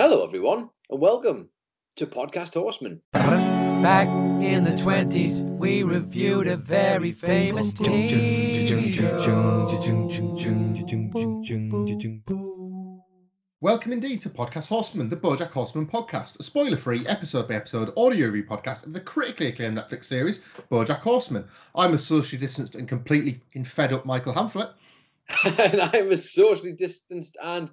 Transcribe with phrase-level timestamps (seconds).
[0.00, 1.50] Hello, everyone, and welcome
[1.96, 3.02] to Podcast Horseman.
[3.12, 4.08] Back
[4.42, 9.66] in the 20s, we reviewed a very famous TV show.
[13.60, 18.86] Welcome indeed to Podcast Horseman, the Bojack Horseman podcast, a spoiler-free, episode-by-episode audio review podcast
[18.86, 20.38] of the critically acclaimed Netflix series
[20.70, 21.44] Bojack Horseman.
[21.74, 24.72] I'm a socially distanced and completely fed up Michael Hamflet.
[25.44, 27.68] and I'm a socially distanced and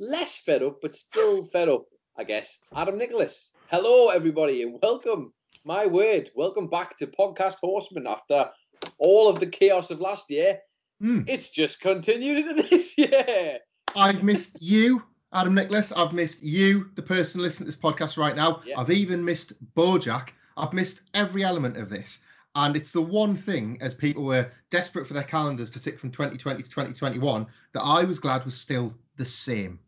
[0.00, 1.84] less fed up, but still fed up,
[2.16, 2.58] I guess.
[2.74, 3.52] Adam Nicholas.
[3.68, 5.32] Hello, everybody, and welcome.
[5.64, 8.50] My word, welcome back to Podcast Horseman after
[8.98, 10.58] all of the chaos of last year.
[11.02, 11.24] Mm.
[11.28, 13.58] It's just continued into this year.
[13.96, 15.92] I've missed you, Adam Nicholas.
[15.92, 18.62] I've missed you, the person listening to this podcast right now.
[18.66, 18.80] Yeah.
[18.80, 20.30] I've even missed Bojack.
[20.56, 22.18] I've missed every element of this.
[22.56, 26.10] And it's the one thing, as people were desperate for their calendars to tick from
[26.10, 29.78] 2020 to 2021, that I was glad was still the same.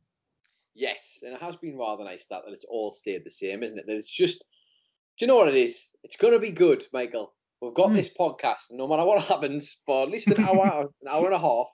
[0.75, 3.79] Yes, and it has been rather nice that, that it's all stayed the same, isn't
[3.79, 3.87] it?
[3.87, 4.45] That it's just,
[5.19, 5.91] do you know what it is?
[6.05, 7.33] It's going to be good, Michael.
[7.63, 7.95] We've got Mm.
[7.95, 11.35] this podcast, and no matter what happens, for at least an hour, an hour and
[11.35, 11.69] a half,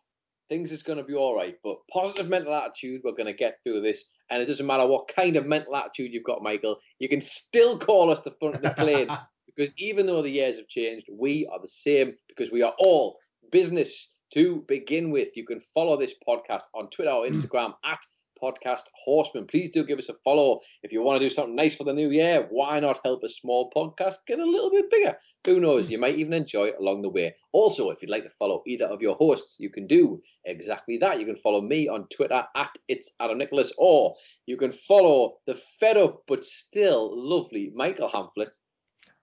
[0.49, 1.57] things is going to be all right.
[1.65, 5.09] But positive mental attitude, we're going to get through this, and it doesn't matter what
[5.09, 6.79] kind of mental attitude you've got, Michael.
[7.01, 9.09] You can still call us the front of the plane
[9.47, 13.19] because even though the years have changed, we are the same because we are all
[13.51, 15.37] business to begin with.
[15.37, 17.35] You can follow this podcast on Twitter or hmm.
[17.35, 18.01] Instagram at
[18.43, 19.47] Podcast Horseman.
[19.47, 20.59] Please do give us a follow.
[20.83, 23.29] If you want to do something nice for the new year, why not help a
[23.29, 25.17] small podcast get a little bit bigger?
[25.47, 25.91] Who knows?
[25.91, 27.35] You might even enjoy it along the way.
[27.53, 31.21] Also, if you'd like to follow either of your hosts, you can do exactly that.
[31.21, 34.17] You can follow me on Twitter at It's Adam Nicholas, or
[34.47, 38.53] you can follow the fed up but still lovely Michael Hamflet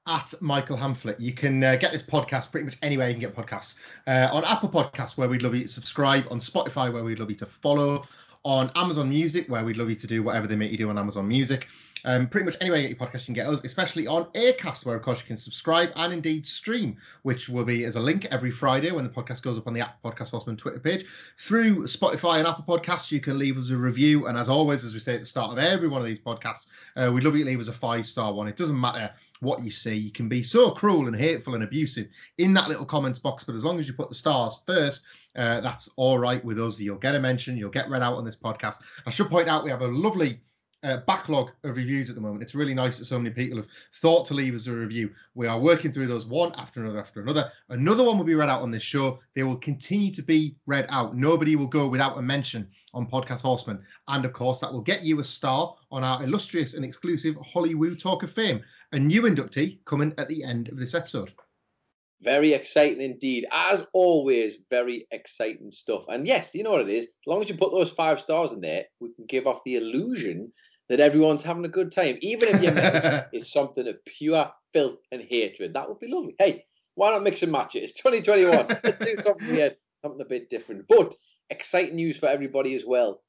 [0.10, 1.20] at Michael Hamflet.
[1.20, 3.76] You can uh, get this podcast pretty much anywhere you can get podcasts.
[4.08, 6.26] Uh, on Apple Podcasts, where we'd love you to subscribe.
[6.32, 8.06] On Spotify, where we'd love you to follow.
[8.44, 10.98] On Amazon Music, where we'd love you to do whatever they make you do on
[10.98, 11.68] Amazon Music.
[12.06, 14.86] Um, pretty much anywhere you get your podcast, you can get us, especially on Acast,
[14.86, 18.26] where of course you can subscribe and indeed stream, which will be as a link
[18.32, 21.06] every Friday when the podcast goes up on the app Podcast Horseman Twitter page.
[21.38, 24.28] Through Spotify and Apple Podcasts, you can leave us a review.
[24.28, 26.68] And as always, as we say at the start of every one of these podcasts,
[26.96, 28.48] uh, we'd love you to leave us a five star one.
[28.48, 29.12] It doesn't matter
[29.42, 29.96] what you see.
[29.96, 33.56] You can be so cruel and hateful and abusive in that little comments box, but
[33.56, 35.04] as long as you put the stars first,
[35.36, 36.80] uh, that's all right with us.
[36.80, 38.78] You'll get a mention, you'll get read out on this podcast.
[39.06, 40.42] I should point out we have a lovely
[40.84, 42.42] uh, backlog of reviews at the moment.
[42.42, 45.12] It's really nice that so many people have thought to leave us a review.
[45.36, 47.52] We are working through those one after another after another.
[47.70, 49.20] Another one will be read out on this show.
[49.36, 51.16] They will continue to be read out.
[51.16, 53.84] Nobody will go without a mention on Podcast Horseman.
[54.08, 58.00] And of course, that will get you a star on our illustrious and exclusive Hollywood
[58.00, 58.62] Talk of Fame.
[58.94, 61.32] A new inductee coming at the end of this episode.
[62.22, 63.46] Very exciting indeed.
[63.52, 66.04] As always, very exciting stuff.
[66.10, 67.06] And yes, you know what it is.
[67.06, 69.78] As long as you put those five stars in there, we can give off the
[69.78, 70.52] illusion
[70.90, 72.18] that everyone's having a good time.
[72.22, 76.36] Even if your message is something of pure filth and hatred, that would be lovely.
[76.40, 76.66] Hey,
[76.96, 77.84] why not mix and match it?
[77.84, 78.68] It's 2021.
[78.84, 80.86] Let's do something here, something a bit different.
[80.90, 81.16] But
[81.50, 83.22] exciting news for everybody as well.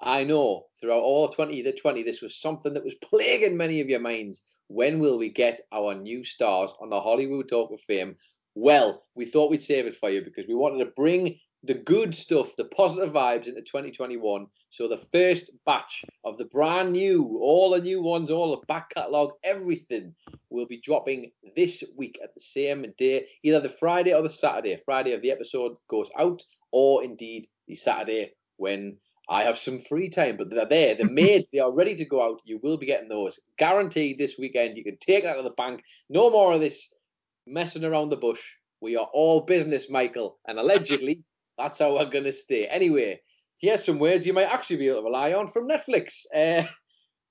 [0.00, 3.80] I know throughout all of 20 to 20, this was something that was plaguing many
[3.80, 4.42] of your minds.
[4.68, 8.16] When will we get our new stars on the Hollywood Talk of Fame?
[8.60, 12.12] Well, we thought we'd save it for you because we wanted to bring the good
[12.12, 14.48] stuff, the positive vibes into 2021.
[14.70, 18.90] So the first batch of the brand new, all the new ones, all the back
[18.90, 20.12] catalogue, everything
[20.50, 24.76] will be dropping this week at the same day, either the Friday or the Saturday.
[24.84, 28.96] Friday of the episode goes out, or indeed the Saturday when
[29.28, 30.36] I have some free time.
[30.36, 32.42] But they're there, they're made, they are ready to go out.
[32.44, 34.76] You will be getting those guaranteed this weekend.
[34.76, 35.84] You can take that to the bank.
[36.08, 36.88] No more of this
[37.48, 38.42] messing around the bush.
[38.80, 41.24] We are all business, Michael, and allegedly
[41.58, 42.66] that's how we're going to stay.
[42.66, 43.20] Anyway,
[43.58, 46.24] here's some words you might actually be able to rely on from Netflix.
[46.34, 46.64] Uh,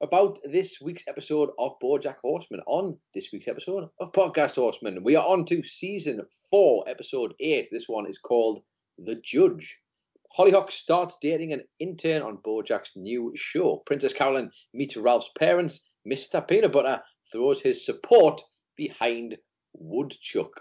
[0.02, 2.62] about this week's episode of Bojack Horseman.
[2.68, 6.22] On this week's episode of Podcast Horseman, we are on to season
[6.52, 7.68] four, episode eight.
[7.72, 8.62] This one is called
[9.00, 9.80] The Judge.
[10.38, 13.82] Hollyhock starts dating an intern on Bojack's new show.
[13.88, 15.82] Princess Carolyn meets Ralph's parents.
[16.08, 16.48] Mr.
[16.48, 18.40] Peanut Butter throws his support
[18.76, 19.38] behind
[19.78, 20.52] Woodchuck.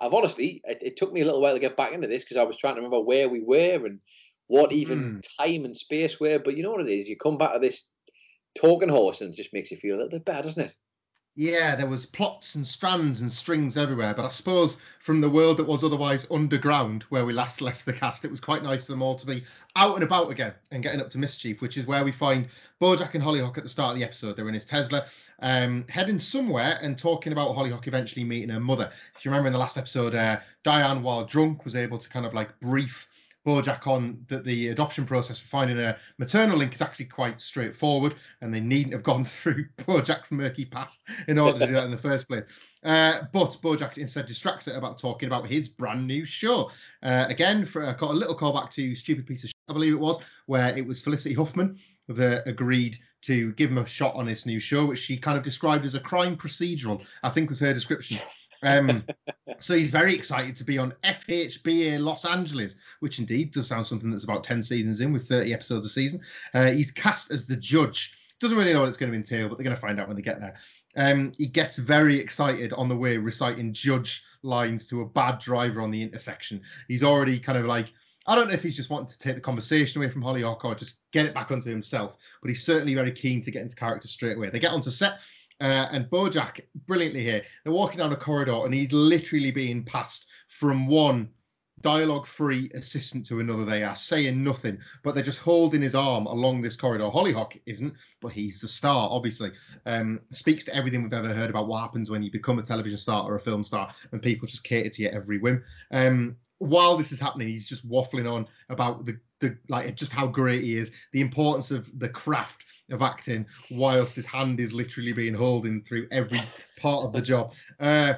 [0.00, 2.36] I've honestly, it, it, took me a little while to get back into this because
[2.36, 3.98] I was trying to remember where we were and
[4.46, 5.24] what even mm.
[5.38, 6.38] time and space were.
[6.38, 7.08] But you know what it is?
[7.08, 7.90] You come back to this
[8.54, 10.74] talking horse and it just makes you feel a little bit better, doesn't it?
[11.38, 15.58] Yeah, there was plots and strands and strings everywhere, but I suppose from the world
[15.58, 18.92] that was otherwise underground where we last left the cast, it was quite nice for
[18.92, 19.44] them all to be
[19.76, 22.48] out and about again and getting up to mischief, which is where we find
[22.80, 24.34] Bojack and Hollyhock at the start of the episode.
[24.34, 25.04] They're in his Tesla,
[25.40, 28.90] um, heading somewhere and talking about Hollyhock eventually meeting her mother.
[29.14, 32.24] If you remember in the last episode, uh, Diane, while drunk, was able to kind
[32.24, 33.08] of like brief
[33.46, 38.16] Bojack on that the adoption process for finding a maternal link is actually quite straightforward,
[38.40, 41.90] and they needn't have gone through Bojack's murky past in order to do that in
[41.90, 42.44] the first place.
[42.82, 46.70] Uh, but Bojack instead distracts it about talking about his brand new show.
[47.02, 50.00] Uh, again, for a, a little callback to Stupid Piece of Shit, I believe it
[50.00, 51.78] was, where it was Felicity Huffman
[52.08, 55.42] that agreed to give him a shot on this new show, which she kind of
[55.42, 58.18] described as a crime procedural, I think was her description.
[58.62, 59.04] Um,
[59.58, 64.10] so he's very excited to be on FHBA Los Angeles, which indeed does sound something
[64.10, 66.20] that's about 10 seasons in with 30 episodes a season.
[66.54, 68.12] Uh, he's cast as the judge.
[68.38, 70.16] Doesn't really know what it's going to entail, but they're going to find out when
[70.16, 70.56] they get there.
[70.96, 75.80] Um, he gets very excited on the way reciting judge lines to a bad driver
[75.80, 76.60] on the intersection.
[76.88, 77.92] He's already kind of like,
[78.26, 80.74] I don't know if he's just wanting to take the conversation away from Hollyhock or
[80.74, 84.08] just get it back onto himself, but he's certainly very keen to get into character
[84.08, 84.50] straight away.
[84.50, 85.20] They get onto set.
[85.60, 90.26] Uh, and Bojack, brilliantly here, they're walking down a corridor and he's literally being passed
[90.48, 91.30] from one
[91.80, 93.64] dialogue free assistant to another.
[93.64, 97.10] They are saying nothing, but they're just holding his arm along this corridor.
[97.10, 99.52] Hollyhock isn't, but he's the star, obviously.
[99.84, 102.98] Um, speaks to everything we've ever heard about what happens when you become a television
[102.98, 105.62] star or a film star and people just cater to your every whim.
[105.90, 110.26] Um, while this is happening, he's just waffling on about the, the like just how
[110.26, 115.12] great he is, the importance of the craft of acting, whilst his hand is literally
[115.12, 116.40] being holding through every
[116.78, 117.52] part of the job.
[117.80, 118.14] Uh,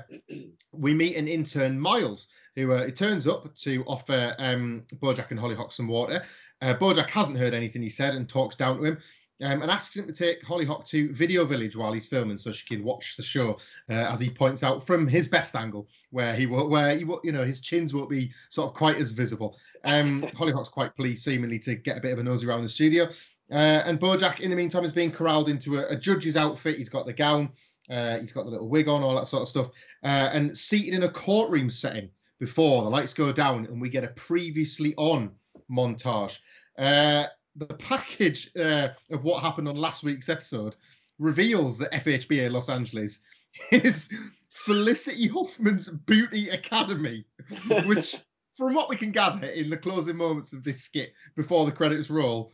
[0.73, 5.73] we meet an intern, Miles, who uh, turns up to offer um, Bojack and Hollyhock
[5.73, 6.23] some water.
[6.61, 8.99] Uh, Bojack hasn't heard anything he said and talks down to him.
[9.41, 12.67] Um, and asks him to take Hollyhock to Video Village while he's filming, so she
[12.67, 13.59] can watch the show.
[13.89, 17.21] Uh, as he points out from his best angle, where he will, where he will,
[17.23, 19.57] you know, his chins won't be sort of quite as visible.
[19.85, 23.09] Um, Hollyhock's quite pleased, seemingly, to get a bit of a nosy around the studio.
[23.51, 26.77] Uh, and Bojack, in the meantime, is being corralled into a, a judge's outfit.
[26.77, 27.51] He's got the gown,
[27.91, 29.71] uh, he's got the little wig on, all that sort of stuff,
[30.03, 34.05] uh, and seated in a courtroom setting before the lights go down and we get
[34.05, 35.31] a previously on
[35.71, 36.39] montage.
[36.79, 37.25] Uh,
[37.59, 40.77] the package uh, of what happened on last week's episode
[41.19, 43.21] reveals that FHBA Los Angeles
[43.73, 44.09] is
[44.51, 47.25] Felicity Huffman's Beauty Academy,
[47.87, 48.17] which,
[48.55, 52.11] from what we can gather in the closing moments of this skit before the credits
[52.11, 52.53] roll,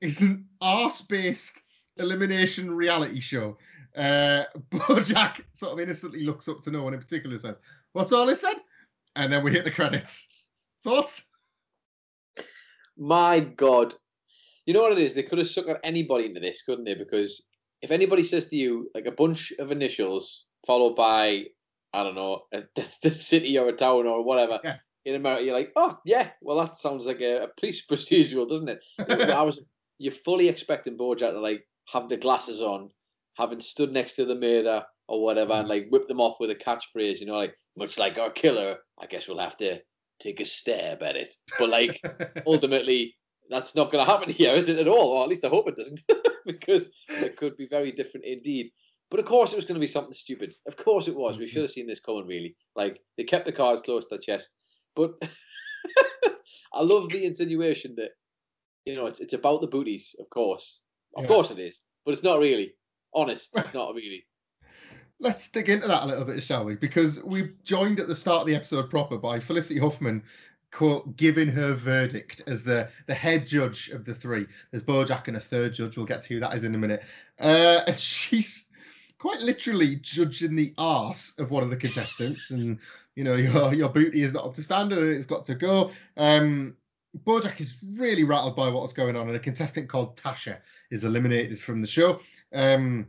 [0.00, 1.60] is an arse-based
[1.96, 3.56] elimination reality show.
[3.96, 7.56] Uh, Bojack sort of innocently looks up to no one in particular and says,
[7.92, 8.56] "What's all this said?"
[9.16, 10.28] And then we hit the credits.
[10.82, 11.24] Thoughts?
[12.96, 13.94] My God,
[14.66, 15.14] you know what it is?
[15.14, 16.94] They could have suckered anybody into this, couldn't they?
[16.94, 17.42] Because
[17.82, 21.44] if anybody says to you like a bunch of initials followed by
[21.92, 22.64] I don't know a,
[23.02, 24.76] the city or a town or whatever yeah.
[25.04, 28.68] in America, you're like, oh yeah, well that sounds like a, a police procedural, doesn't
[28.68, 28.84] it?
[29.30, 29.60] I was
[29.98, 32.90] you're fully expecting Bojack to like have the glasses on,
[33.36, 35.70] having stood next to the murder or whatever, and mm.
[35.70, 38.78] like whip them off with a catchphrase, you know, like much like our killer.
[39.00, 39.80] I guess we'll have to
[40.20, 41.34] take a stab at it.
[41.58, 42.00] But like
[42.46, 43.14] ultimately,
[43.48, 45.12] that's not going to happen here, is it at all?
[45.12, 46.02] Or at least I hope it doesn't,
[46.46, 48.70] because it could be very different indeed.
[49.10, 50.54] But of course, it was going to be something stupid.
[50.66, 51.38] Of course, it was.
[51.38, 51.52] We mm-hmm.
[51.52, 52.26] should have seen this coming.
[52.26, 54.56] Really, like they kept the cards close to their chest.
[54.96, 55.12] But
[56.72, 58.10] I love the insinuation that
[58.84, 60.16] you know it's it's about the booties.
[60.18, 60.80] Of course,
[61.16, 61.28] of yeah.
[61.28, 62.74] course it is, but it's not really.
[63.14, 64.24] Honest, it's not really.
[65.20, 66.74] Let's dig into that a little bit, shall we?
[66.74, 70.24] Because we joined at the start of the episode proper by Felicity Huffman
[70.74, 74.44] quote giving her verdict as the the head judge of the three.
[74.70, 75.96] There's Bojack and a third judge.
[75.96, 77.04] We'll get to who that is in a minute.
[77.38, 78.66] Uh, and she's
[79.18, 82.78] quite literally judging the arse of one of the contestants, and
[83.14, 85.90] you know your your booty is not up to standard and it's got to go.
[86.16, 86.76] Um,
[87.24, 90.58] Bojack is really rattled by what's going on, and a contestant called Tasha
[90.90, 92.18] is eliminated from the show.
[92.52, 93.06] Um,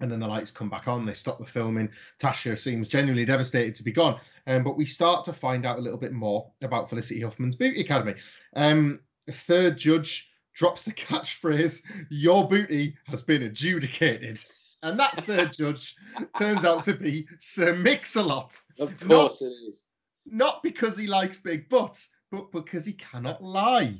[0.00, 1.04] and then the lights come back on.
[1.04, 1.90] They stop the filming.
[2.20, 4.20] Tasha seems genuinely devastated to be gone.
[4.46, 7.80] Um, but we start to find out a little bit more about Felicity Huffman's Beauty
[7.80, 8.14] Academy.
[8.54, 14.42] Um, a third judge drops the catchphrase, Your booty has been adjudicated.
[14.82, 15.96] And that third judge
[16.38, 18.58] turns out to be Sir Mix-a-Lot.
[18.78, 19.86] Of Not- course it is.
[20.30, 23.98] Not because he likes big butts, but because he cannot lie.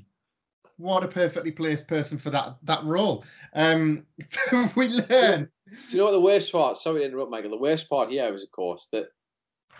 [0.78, 3.24] What a perfectly placed person for that that role.
[3.54, 4.06] Um,
[4.76, 5.48] we learn.
[5.70, 6.78] Do you know what the worst part?
[6.78, 7.50] Sorry to interrupt, Michael.
[7.50, 9.08] The worst part here is, of course, that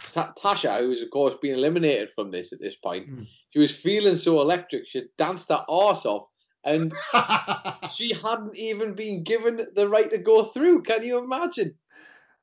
[0.05, 3.27] Ta- Tasha, who was, of course, being eliminated from this at this point, Mm.
[3.51, 6.27] she was feeling so electric, she danced her arse off,
[6.65, 6.93] and
[7.93, 10.83] she hadn't even been given the right to go through.
[10.83, 11.75] Can you imagine?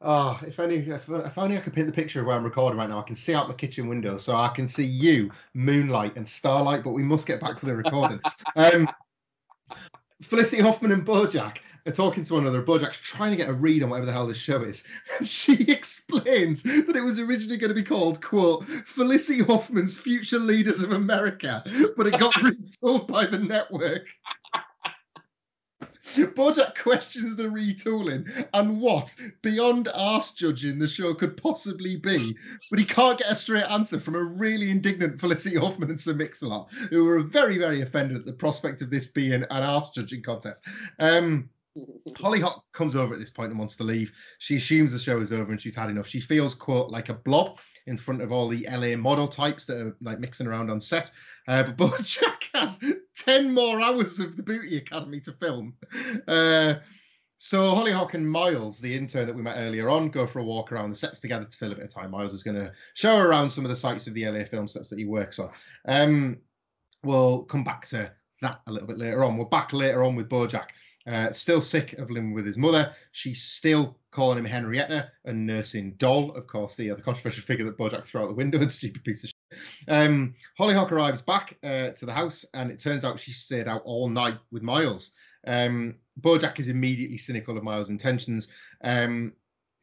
[0.02, 2.78] Oh, if only if, if only I could paint the picture of where I'm recording
[2.78, 3.00] right now.
[3.00, 6.84] I can see out my kitchen window, so I can see you, moonlight and starlight.
[6.84, 8.20] But we must get back to the recording.
[8.56, 8.90] um,
[10.22, 12.64] Felicity Hoffman and Bojack are talking to one another.
[12.64, 14.84] Bojack's trying to get a read on whatever the hell this show is,
[15.18, 20.40] and she explains that it was originally going to be called "quote Felicity Hoffman's Future
[20.40, 21.64] Leaders of America,"
[21.96, 24.06] but it got retooled by the network.
[26.36, 32.38] Bojack questions the retooling and what beyond arse judging the show could possibly be,
[32.70, 36.14] but he can't get a straight answer from a really indignant Felicity Hoffman and Sir
[36.14, 40.22] Mix-a-Lot, who were very, very offended at the prospect of this being an arse judging
[40.22, 40.64] contest.
[41.00, 41.50] Um,
[42.18, 44.12] Hollyhock comes over at this point and wants to leave.
[44.40, 46.08] She assumes the show is over and she's had enough.
[46.08, 49.78] She feels, quote, like a blob in front of all the LA model types that
[49.78, 51.12] are like mixing around on set.
[51.48, 52.80] Uh, but Bojack has
[53.18, 55.74] 10 more hours of the Booty Academy to film.
[56.28, 56.76] Uh,
[57.38, 60.72] so Hollyhock and Miles, the intern that we met earlier on, go for a walk
[60.72, 62.12] around the sets together to fill a bit of time.
[62.12, 64.68] Miles is going to show her around some of the sites of the LA film
[64.68, 65.50] sets that he works on.
[65.88, 66.38] Um,
[67.04, 69.38] we'll come back to that a little bit later on.
[69.38, 70.70] We're back later on with Bojack.
[71.08, 72.92] Uh, still sick of living with his mother.
[73.12, 77.66] She's still calling him Henrietta and nursing Doll, of course, the, uh, the controversial figure
[77.66, 79.60] that Bojack threw out the window and stupid piece of shit.
[79.88, 83.84] Um, Hollyhock arrives back uh, to the house, and it turns out she stayed out
[83.86, 85.12] all night with Miles.
[85.46, 88.48] Um, Bojack is immediately cynical of Miles' intentions,
[88.84, 89.34] um,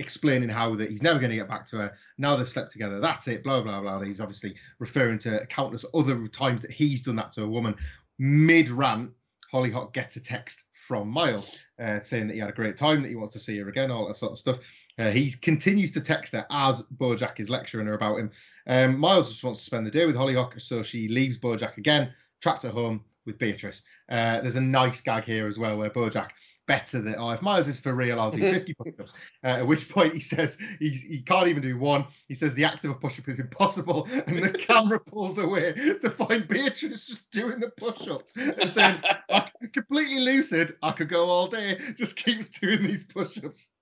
[0.01, 1.93] explaining how that he's never going to get back to her.
[2.19, 2.99] Now they've slept together.
[2.99, 3.45] That's it.
[3.45, 4.01] Blah blah blah.
[4.01, 7.77] He's obviously referring to countless other times that he's done that to a woman.
[8.19, 9.11] Mid rant,
[9.53, 13.09] Hollyhock gets a text from Miles uh, saying that he had a great time, that
[13.09, 14.59] he wants to see her again, all that sort of stuff.
[14.99, 18.31] Uh, he continues to text her as Bojack is lecturing her about him.
[18.67, 22.13] Um, Miles just wants to spend the day with Hollyhock, so she leaves Bojack again,
[22.43, 23.83] trapped at home with Beatrice.
[24.09, 26.31] Uh, there's a nice gag here as well where Bojack
[26.67, 29.15] bets that, oh, if Miles is for real, I'll do 50 push ups.
[29.45, 32.05] Uh, at which point he says he's, he can't even do one.
[32.29, 34.09] He says the act of a push up is impossible.
[34.27, 39.01] And the camera pulls away to find Beatrice just doing the push ups and saying,
[39.31, 40.77] I'm completely lucid.
[40.83, 41.79] I could go all day.
[41.99, 43.73] Just keep doing these push ups.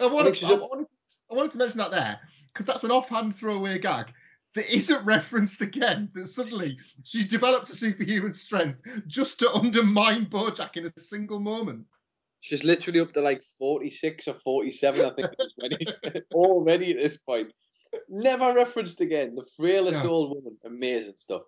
[0.00, 0.86] I wanted, wanted,
[1.30, 2.18] I wanted to mention that there
[2.52, 4.12] because that's an offhand throwaway gag
[4.54, 6.10] that isn't referenced again.
[6.14, 11.86] That suddenly she's developed a superhuman strength just to undermine Bojack in a single moment.
[12.40, 16.00] She's literally up to like 46 or 47, I think, when he's
[16.34, 17.52] already at this point.
[18.08, 19.34] Never referenced again.
[19.34, 20.56] The frailest old woman.
[20.64, 21.42] Amazing stuff.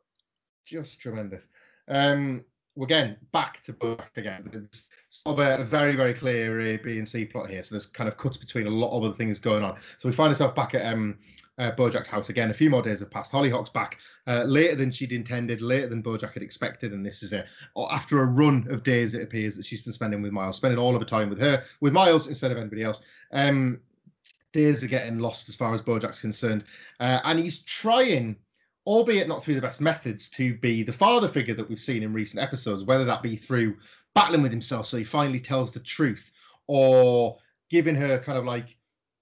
[0.66, 1.48] Just tremendous.
[1.88, 2.44] Um,
[2.80, 4.50] again, back to Bojack again.
[4.52, 7.62] It's sort of a, a very, very clear A, B, and C plot here.
[7.62, 9.76] So there's kind of cuts between a lot of other things going on.
[9.98, 11.18] So we find ourselves back at um,
[11.62, 12.50] uh, Bojack's house again.
[12.50, 13.32] A few more days have passed.
[13.32, 16.92] Hollyhock's back uh, later than she'd intended, later than Bojack had expected.
[16.92, 17.44] And this is a
[17.90, 20.94] after a run of days, it appears that she's been spending with Miles, spending all
[20.94, 23.02] of her time with her, with Miles instead of anybody else.
[23.32, 23.80] Um,
[24.52, 26.64] days are getting lost as far as Bojack's concerned,
[27.00, 28.36] uh, and he's trying
[28.86, 32.12] albeit not through the best methods, to be the father figure that we've seen in
[32.12, 33.76] recent episodes, whether that be through
[34.14, 36.32] battling with himself so he finally tells the truth,
[36.66, 37.38] or
[37.70, 38.76] giving her kind of like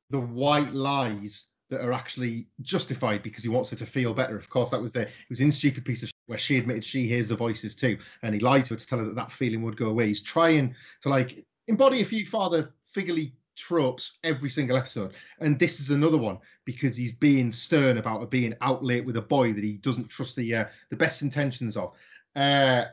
[0.08, 4.36] the white lies that are actually justified because he wants her to feel better.
[4.36, 7.06] Of course, that was the it was in stupid piece of where she admitted she
[7.06, 9.62] hears the voices too, and he lied to her to tell her that that feeling
[9.62, 10.08] would go away.
[10.08, 15.80] He's trying to like embody a few father figurely tropes every single episode, and this
[15.80, 19.64] is another one because he's being stern about being out late with a boy that
[19.64, 21.94] he doesn't trust the uh, the best intentions of.
[22.36, 22.84] Uh,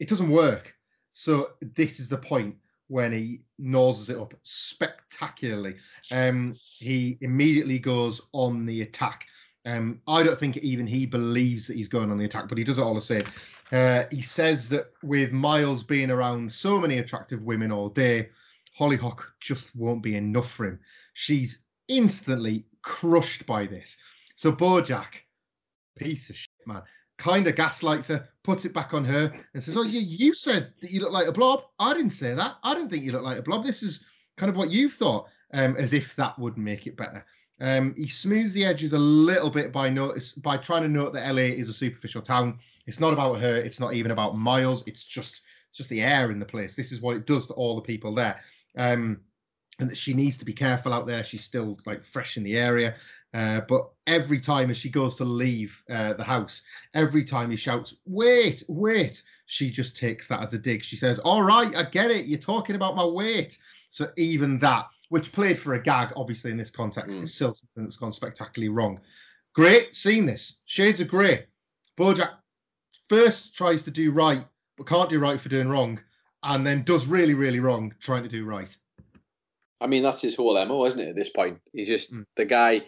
[0.00, 0.74] it doesn't work.
[1.12, 2.56] So this is the point
[2.88, 5.76] when he noses it up spectacularly.
[6.12, 9.26] Um, he immediately goes on the attack.
[9.66, 12.64] Um, I don't think even he believes that he's going on the attack, but he
[12.64, 13.24] does it all the same.
[13.72, 18.28] Uh, he says that with Miles being around so many attractive women all day,
[18.78, 20.80] Hollyhock just won't be enough for him.
[21.14, 23.96] She's instantly crushed by this.
[24.36, 25.06] So Bojack,
[25.96, 26.82] piece of shit, man,
[27.18, 30.72] kind of gaslights her, puts it back on her, and says, "Oh, you you said
[30.80, 31.64] that you look like a blob.
[31.78, 32.56] I didn't say that.
[32.62, 33.64] I didn't think you look like a blob.
[33.64, 34.04] This is
[34.36, 37.24] kind of what you thought." Um, as if that would make it better.
[37.60, 41.32] Um, he smooths the edges a little bit by notice by trying to note that
[41.32, 42.58] LA is a superficial town.
[42.86, 43.56] It's not about her.
[43.56, 44.82] It's not even about Miles.
[44.86, 46.74] It's just it's just the air in the place.
[46.74, 48.40] This is what it does to all the people there.
[48.76, 49.20] Um,
[49.80, 51.24] and that she needs to be careful out there.
[51.24, 52.94] She's still like fresh in the area.
[53.34, 56.62] Uh, but every time as she goes to leave uh, the house,
[56.94, 60.84] every time he shouts, "Wait, wait!" she just takes that as a dig.
[60.84, 62.26] She says, "All right, I get it.
[62.26, 63.58] You're talking about my weight."
[63.90, 67.22] So even that, which played for a gag, obviously in this context, Mm.
[67.24, 69.00] is still something that's gone spectacularly wrong.
[69.52, 70.60] Great, seen this.
[70.66, 71.46] Shades of grey.
[71.98, 72.34] Bojack
[73.08, 74.44] first tries to do right,
[74.76, 76.00] but can't do right for doing wrong,
[76.44, 78.74] and then does really, really wrong trying to do right.
[79.80, 81.08] I mean, that's his whole MO, isn't it?
[81.10, 82.24] At this point, he's just Mm.
[82.36, 82.82] the guy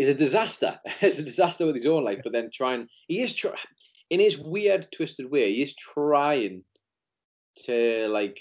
[0.00, 0.78] is a disaster.
[1.00, 3.56] it's a disaster with his own life, but then trying, he is trying,
[4.10, 6.64] in his weird, twisted way, he is trying
[7.64, 8.40] to like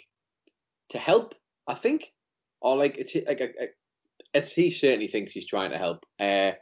[0.89, 1.35] to help.
[1.67, 2.11] I think,
[2.61, 3.73] or like it's like a, a-
[4.33, 6.03] it's he certainly thinks he's trying to help.
[6.19, 6.53] Uh,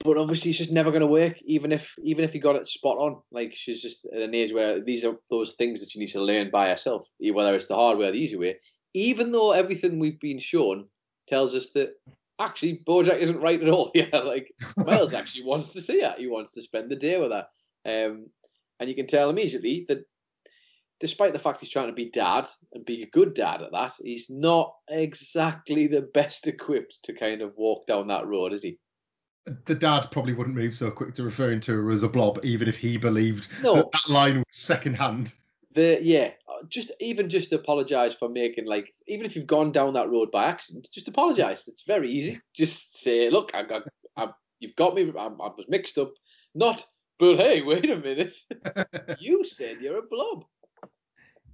[0.00, 1.40] but obviously, it's just never going to work.
[1.42, 4.52] Even if even if he got it spot on, like she's just at an age
[4.52, 7.74] where these are those things that she needs to learn by herself, whether it's the
[7.74, 8.56] hard way or the easy way
[8.94, 10.86] even though everything we've been shown
[11.28, 11.90] tells us that
[12.40, 13.90] actually Bojack isn't right at all.
[13.94, 16.14] Yeah, like Miles actually wants to see her.
[16.18, 17.46] He wants to spend the day with her.
[17.84, 18.26] Um,
[18.80, 20.04] and you can tell immediately that
[21.00, 23.92] despite the fact he's trying to be dad and be a good dad at that,
[24.00, 28.78] he's not exactly the best equipped to kind of walk down that road, is he?
[29.64, 32.68] the dad probably wouldn't move so quick to referring to her as a blob, even
[32.68, 33.76] if he believed No.
[33.76, 35.32] that, that line was secondhand.
[35.78, 39.92] The yeah, uh, just even just apologize for making like even if you've gone down
[39.92, 41.68] that road by accident, just apologize.
[41.68, 42.40] It's very easy.
[42.52, 43.84] Just say, look, I got,
[44.16, 45.12] I, you've got me.
[45.16, 46.12] I, I was mixed up.
[46.52, 46.84] Not,
[47.20, 48.34] but hey, wait a minute.
[49.20, 50.46] you said you're a blob.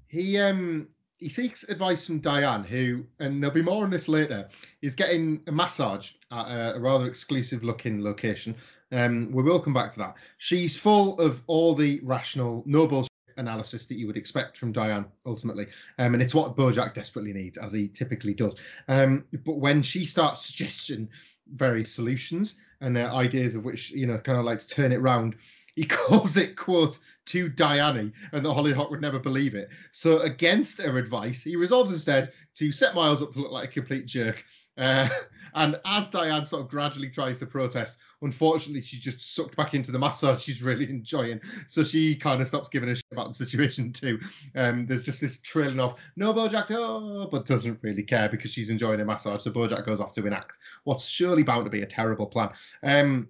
[0.09, 0.88] He um
[1.19, 4.49] he seeks advice from Diane, who, and there'll be more on this later,
[4.81, 8.57] is getting a massage at a, a rather exclusive looking location.
[8.90, 10.14] Um, we will come back to that.
[10.38, 15.06] She's full of all the rational, no bullshit analysis that you would expect from Diane
[15.26, 15.66] ultimately.
[15.98, 18.54] Um, and it's what Bojack desperately needs, as he typically does.
[18.88, 21.08] Um, but when she starts suggesting
[21.54, 25.00] various solutions and uh, ideas of which, you know, kind of like to turn it
[25.00, 25.36] round,
[25.76, 29.69] he calls it, quote, to Diane, and the Hollyhock would never believe it.
[29.93, 33.73] So, against her advice, he resolves instead to set Miles up to look like a
[33.73, 34.45] complete jerk.
[34.76, 35.08] Uh,
[35.54, 39.93] and as Diane sort of gradually tries to protest, unfortunately, she's just sucked back into
[39.93, 41.41] the massage she's really enjoying.
[41.69, 44.19] So she kind of stops giving a shit about the situation too.
[44.54, 48.71] Um, there's just this trailing off, no Bojack, no, but doesn't really care because she's
[48.71, 49.43] enjoying a massage.
[49.43, 52.50] So Bojack goes off to enact what's surely bound to be a terrible plan.
[52.82, 53.28] Um,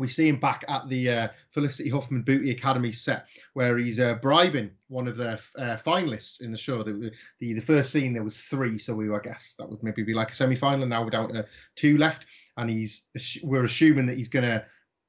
[0.00, 4.14] we see him back at the uh, Felicity Huffman Booty Academy set where he's uh,
[4.14, 6.82] bribing one of the uh, finalists in the show.
[6.82, 10.02] The, the the first scene there was three, so we I guess that would maybe
[10.02, 10.86] be like a semi-final.
[10.86, 12.24] Now we're down to two left,
[12.56, 13.02] and he's
[13.42, 14.64] we're assuming that he's gonna,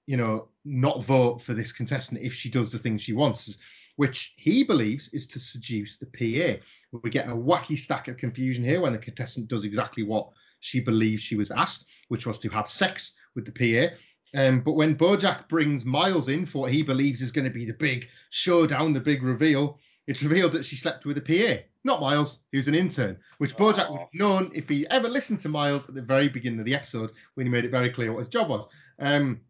[0.06, 3.58] you know, not vote for this contestant if she does the thing she wants,
[3.96, 6.62] which he believes is to seduce the PA.
[7.02, 10.80] We get a wacky stack of confusion here when the contestant does exactly what she
[10.80, 13.96] believes she was asked, which was to have sex with the PA.
[14.34, 17.65] Um, but when Bojack brings Miles in for what he believes is going to be
[17.65, 22.02] the big showdown, the big reveal, it's revealed that she slept with a PA, not
[22.02, 25.88] Miles, who's an intern, which Bojack would have known if he ever listened to Miles
[25.88, 28.30] at the very beginning of the episode when he made it very clear what his
[28.30, 28.67] job was.
[29.00, 29.41] Um,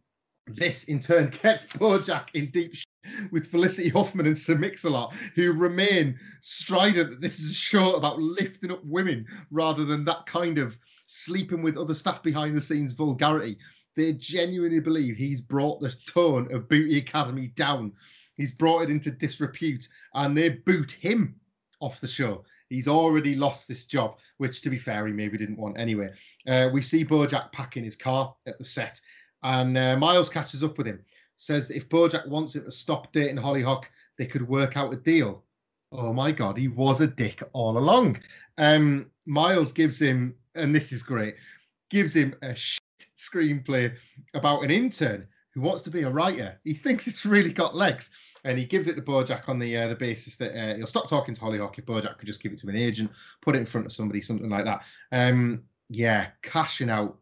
[0.48, 5.54] this in turn gets Bojack in deep shit with Felicity Huffman and Sir Mix-a-Lot, who
[5.54, 10.58] remain strident that this is a show about lifting up women rather than that kind
[10.58, 13.58] of sleeping with other staff behind the scenes vulgarity.
[13.96, 17.94] They genuinely believe he's brought the tone of Booty Academy down.
[18.36, 21.36] He's brought it into disrepute, and they boot him
[21.80, 22.44] off the show.
[22.70, 26.10] He's already lost this job, which, to be fair, he maybe didn't want anyway.
[26.48, 29.02] Uh, we see Bojack packing his car at the set,
[29.44, 31.04] and uh, Miles catches up with him.
[31.36, 34.98] Says that if Bojack wants him to stop dating Hollyhock, they could work out a
[34.98, 35.44] deal.
[35.92, 38.20] Oh my God, he was a dick all along.
[38.58, 41.36] Um, Miles gives him, and this is great,
[41.90, 42.56] gives him a
[43.18, 43.96] screenplay
[44.34, 46.60] about an intern who wants to be a writer.
[46.64, 48.10] He thinks it's really got legs,
[48.44, 51.10] and he gives it to Bojack on the uh, the basis that uh, he'll stop
[51.10, 53.12] talking to Hollyhock if Bojack could just give it to an agent,
[53.42, 54.84] put it in front of somebody, something like that.
[55.12, 57.18] Um, yeah, cashing out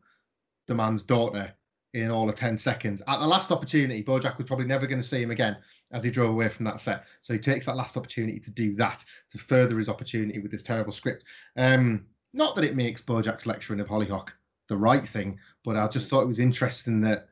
[0.68, 1.54] the man's daughter
[1.94, 3.02] in all of 10 seconds.
[3.08, 5.58] At the last opportunity, Bojack was probably never going to see him again
[5.92, 7.06] as he drove away from that set.
[7.22, 10.62] So he takes that last opportunity to do that, to further his opportunity with this
[10.62, 11.26] terrible script.
[11.58, 14.32] Um, not that it makes Bojack's lecturing of Hollyhock
[14.68, 15.40] the right thing,
[15.70, 17.28] but I just thought it was interesting that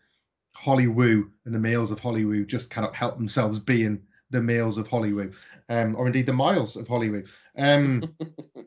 [0.54, 5.34] Hollywood and the males of Hollywood just cannot help themselves being the males of Hollywood,
[5.70, 7.26] um, or indeed the miles of Hollywood.
[7.58, 8.16] Um,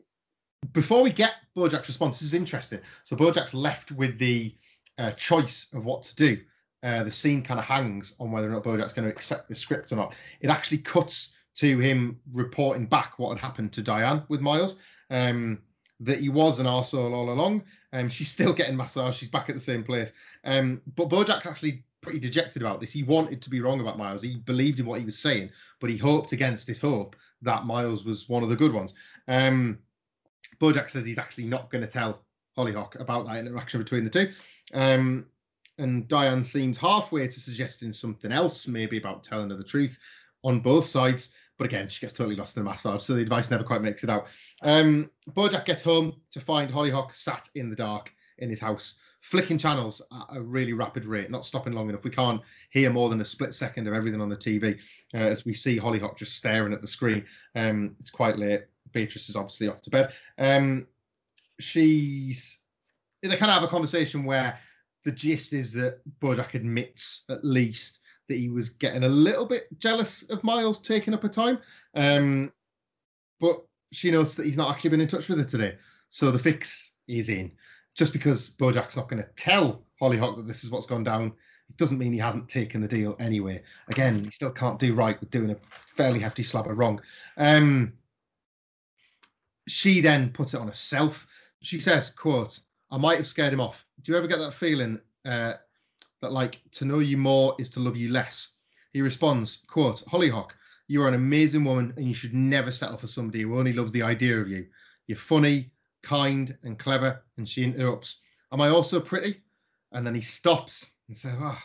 [0.73, 2.81] before we get Bojack's response, this is interesting.
[3.05, 4.53] So Bojack's left with the
[4.97, 6.41] uh, choice of what to do.
[6.83, 9.55] Uh, the scene kind of hangs on whether or not Bojack's going to accept the
[9.55, 10.13] script or not.
[10.41, 14.75] It actually cuts to him reporting back what had happened to Diane with Miles.
[15.09, 15.59] Um,
[16.01, 17.63] that he was an arsehole all along.
[17.93, 19.15] Um, she's still getting massage.
[19.15, 20.11] She's back at the same place.
[20.43, 22.91] Um, but Bojack's actually pretty dejected about this.
[22.91, 24.23] He wanted to be wrong about Miles.
[24.23, 28.03] He believed in what he was saying, but he hoped against his hope that Miles
[28.03, 28.93] was one of the good ones.
[29.27, 29.77] Um,
[30.59, 32.23] Bojack says he's actually not going to tell
[32.57, 34.29] Hollyhock about that interaction between the two.
[34.73, 35.27] Um,
[35.77, 39.99] and Diane seems halfway to suggesting something else, maybe about telling her the truth
[40.43, 41.29] on both sides.
[41.61, 44.03] But again, she gets totally lost in the massage, so the advice never quite makes
[44.03, 44.25] it out.
[44.63, 49.59] Um, Bojack gets home to find Hollyhock sat in the dark in his house, flicking
[49.59, 52.03] channels at a really rapid rate, not stopping long enough.
[52.03, 54.79] We can't hear more than a split second of everything on the TV
[55.13, 57.23] uh, as we see Hollyhock just staring at the screen.
[57.53, 58.63] Um, it's quite late.
[58.91, 60.13] Beatrice is obviously off to bed.
[60.39, 60.87] Um,
[61.59, 62.61] she's
[63.21, 64.57] they kind of have a conversation where
[65.05, 69.67] the gist is that Bojack admits at least that he was getting a little bit
[69.79, 71.59] jealous of Miles taking up her time.
[71.95, 72.51] Um,
[73.39, 75.77] but she notes that he's not actually been in touch with her today.
[76.09, 77.51] So the fix is in.
[77.95, 81.33] Just because Bojack's not going to tell Hollyhock that this is what's gone down,
[81.69, 83.61] it doesn't mean he hasn't taken the deal anyway.
[83.89, 85.57] Again, he still can't do right with doing a
[85.95, 87.01] fairly hefty slab of wrong.
[87.37, 87.93] Um,
[89.67, 91.27] she then puts it on herself.
[91.61, 92.59] She says, quote,
[92.91, 93.85] I might have scared him off.
[94.03, 95.53] Do you ever get that feeling uh,
[96.21, 98.55] that like to know you more is to love you less.
[98.93, 100.55] He responds, quote, Hollyhock,
[100.87, 103.91] you are an amazing woman and you should never settle for somebody who only loves
[103.91, 104.65] the idea of you.
[105.07, 105.71] You're funny,
[106.03, 107.23] kind, and clever.
[107.37, 109.41] And she interrupts, Am I also pretty?
[109.93, 111.61] And then he stops and says, oh,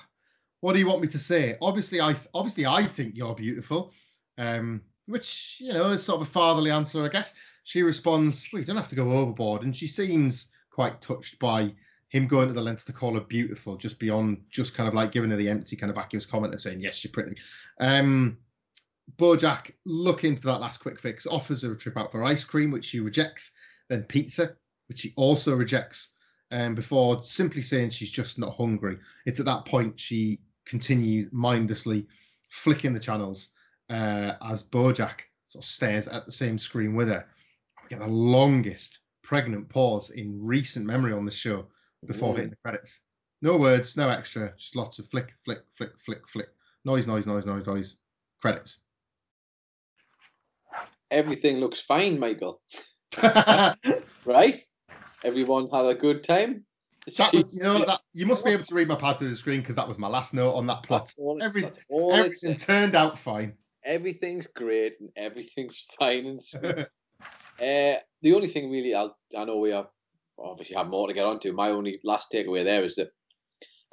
[0.60, 1.56] what do you want me to say?
[1.60, 3.92] Obviously, I obviously I think you're beautiful.
[4.38, 7.34] Um, which, you know, is sort of a fatherly answer, I guess.
[7.64, 9.62] She responds, Well, you don't have to go overboard.
[9.62, 11.72] And she seems quite touched by
[12.08, 15.12] him going to the lengths to call her beautiful, just beyond just kind of like
[15.12, 17.36] giving her the empty kind of vacuous comment of saying, yes, you're pretty.
[17.80, 18.38] Um,
[19.18, 22.70] Bojack, looking for that last quick fix, offers her a trip out for ice cream,
[22.70, 23.52] which she rejects,
[23.88, 24.56] then pizza,
[24.88, 26.10] which she also rejects,
[26.52, 28.98] um, before simply saying she's just not hungry.
[29.24, 32.06] It's at that point she continues mindlessly
[32.48, 33.50] flicking the channels
[33.90, 37.26] uh, as Bojack sort of stares at the same screen with her.
[37.82, 41.66] We get the longest pregnant pause in recent memory on the show
[42.06, 43.02] before hitting the credits.
[43.42, 46.48] No words, no extra, just lots of flick, flick, flick, flick, flick.
[46.84, 47.96] Noise, noise, noise, noise, noise.
[48.40, 48.80] Credits.
[51.10, 52.60] Everything looks fine, Michael.
[54.24, 54.62] right?
[55.24, 56.64] Everyone had a good time.
[57.18, 59.36] That was, you know, that, you must be able to read my pad to the
[59.36, 61.12] screen because that was my last note on that plot.
[61.18, 63.54] all- Every, all everything it's- turned out fine.
[63.84, 66.64] everything's great and everything's fine and sweet.
[67.60, 69.86] uh, the only thing really, I'll, I know we have
[70.38, 71.52] obviously have more to get onto.
[71.52, 73.08] My only last takeaway there is that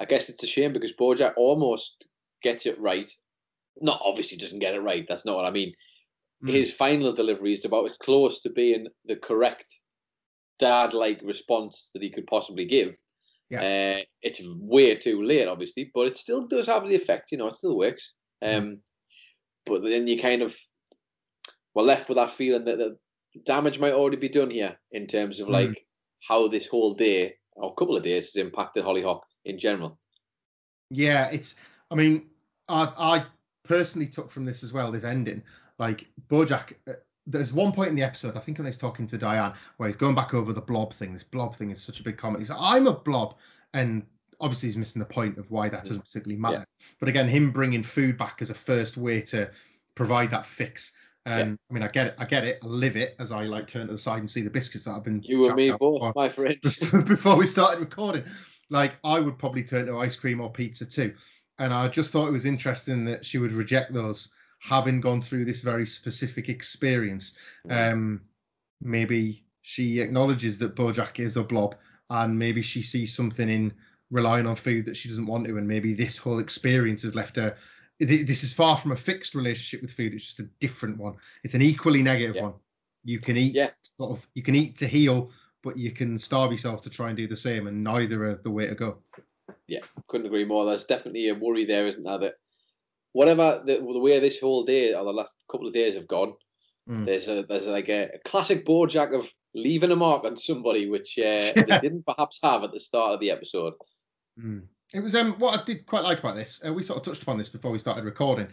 [0.00, 2.08] I guess it's a shame because Bojack almost
[2.42, 3.10] gets it right.
[3.80, 5.06] Not obviously doesn't get it right.
[5.08, 5.72] That's not what I mean.
[6.44, 6.50] Mm.
[6.50, 9.80] His final delivery is about as close to being the correct
[10.58, 12.94] dad-like response that he could possibly give.
[13.60, 17.30] Uh, it's way too late, obviously, but it still does have the effect.
[17.30, 18.14] You know, it still works.
[18.42, 18.78] Um,
[19.66, 20.56] but then you kind of
[21.74, 22.96] were left with that feeling that the
[23.44, 25.52] damage might already be done here in terms of Mm.
[25.52, 25.86] like
[26.26, 29.98] how this whole day or couple of days has impacted Hollyhock in general.
[30.90, 31.56] Yeah, it's.
[31.90, 32.26] I mean,
[32.68, 33.24] I I
[33.64, 34.90] personally took from this as well.
[34.90, 35.42] This ending,
[35.78, 36.74] like Bojack.
[36.88, 36.92] Uh,
[37.26, 39.96] there's one point in the episode, I think when he's talking to Diane, where he's
[39.96, 41.14] going back over the blob thing.
[41.14, 42.40] This blob thing is such a big comment.
[42.40, 43.36] He's like, "I'm a blob,"
[43.72, 44.04] and
[44.40, 46.66] obviously he's missing the point of why that doesn't particularly matter.
[47.00, 49.50] But again, him bringing food back as a first way to
[49.94, 50.92] provide that fix.
[51.26, 52.14] Um, I mean, I get it.
[52.18, 52.58] I get it.
[52.62, 54.92] I live it as I like turn to the side and see the biscuits that
[54.92, 55.22] I've been.
[55.22, 56.58] You and me both, my friend.
[57.06, 58.24] before we started recording.
[58.70, 61.14] Like I would probably turn to ice cream or pizza too.
[61.58, 65.44] And I just thought it was interesting that she would reject those, having gone through
[65.44, 67.36] this very specific experience.
[67.70, 68.22] Um,
[68.80, 71.76] maybe she acknowledges that Bojack is a blob,
[72.10, 73.72] and maybe she sees something in
[74.10, 77.36] relying on food that she doesn't want to, and maybe this whole experience has left
[77.36, 77.56] her.
[78.00, 81.16] Th- This is far from a fixed relationship with food; it's just a different one.
[81.42, 82.42] It's an equally negative Yeah.
[82.42, 82.54] one.
[83.04, 83.70] You can eat Yeah.
[83.82, 85.30] sort of, you can eat to heal,
[85.62, 88.50] but you can starve yourself to try and do the same, and neither are the
[88.50, 88.98] way to go.
[89.66, 90.64] Yeah, couldn't agree more.
[90.64, 92.18] There's definitely a worry there, isn't there?
[92.18, 92.34] That
[93.12, 96.34] whatever the, the way this whole day or the last couple of days have gone,
[96.86, 97.06] Mm.
[97.06, 101.18] there's a there's like a, a classic Bojack of leaving a mark on somebody, which
[101.18, 103.72] uh, they didn't perhaps have at the start of the episode.
[104.38, 104.64] Mm.
[104.94, 106.62] It was um what I did quite like about this.
[106.64, 108.48] Uh, we sort of touched upon this before we started recording.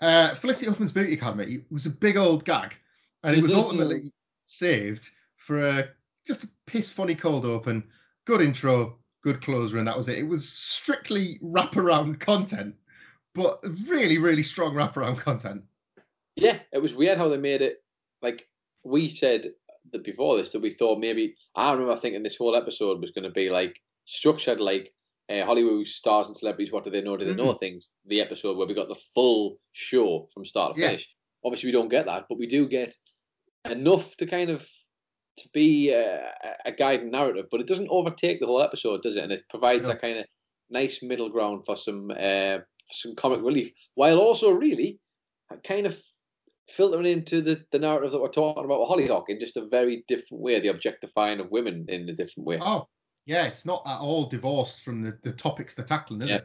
[0.00, 2.76] Uh, Felicity Huffman's Beauty Academy was a big old gag,
[3.24, 3.56] and it was Mhm.
[3.56, 4.12] ultimately
[4.44, 5.88] saved for a
[6.26, 7.90] just a piss funny cold open,
[8.26, 10.18] good intro, good closer, and that was it.
[10.18, 12.76] It was strictly wraparound content,
[13.34, 15.64] but really, really strong wraparound content.
[16.36, 17.82] Yeah, it was weird how they made it.
[18.20, 18.50] Like
[18.84, 19.54] we said
[19.92, 23.24] that before this, that we thought maybe I remember thinking this whole episode was going
[23.24, 24.92] to be like structured like
[25.30, 26.72] uh, Hollywood stars and celebrities.
[26.72, 27.16] What do they know?
[27.16, 27.92] Do they know things?
[28.06, 30.88] The episode where we got the full show from start to Yeah.
[30.88, 31.08] finish.
[31.44, 32.94] Obviously, we don't get that, but we do get
[33.70, 34.68] enough to kind of
[35.38, 36.32] to be a,
[36.64, 37.46] a guiding narrative.
[37.50, 39.24] But it doesn't overtake the whole episode, does it?
[39.24, 39.88] And it provides No.
[39.92, 40.24] that kind of
[40.70, 42.58] nice middle ground for some uh,
[42.90, 44.98] some comic relief, while also really
[45.64, 46.00] kind of
[46.68, 50.04] filtering into the, the narrative that we're talking about with Hollyhock in just a very
[50.08, 52.58] different way, the objectifying of women in a different way.
[52.60, 52.88] Oh,
[53.26, 56.40] yeah, it's not at all divorced from the, the topics they're tackling, is Yeah.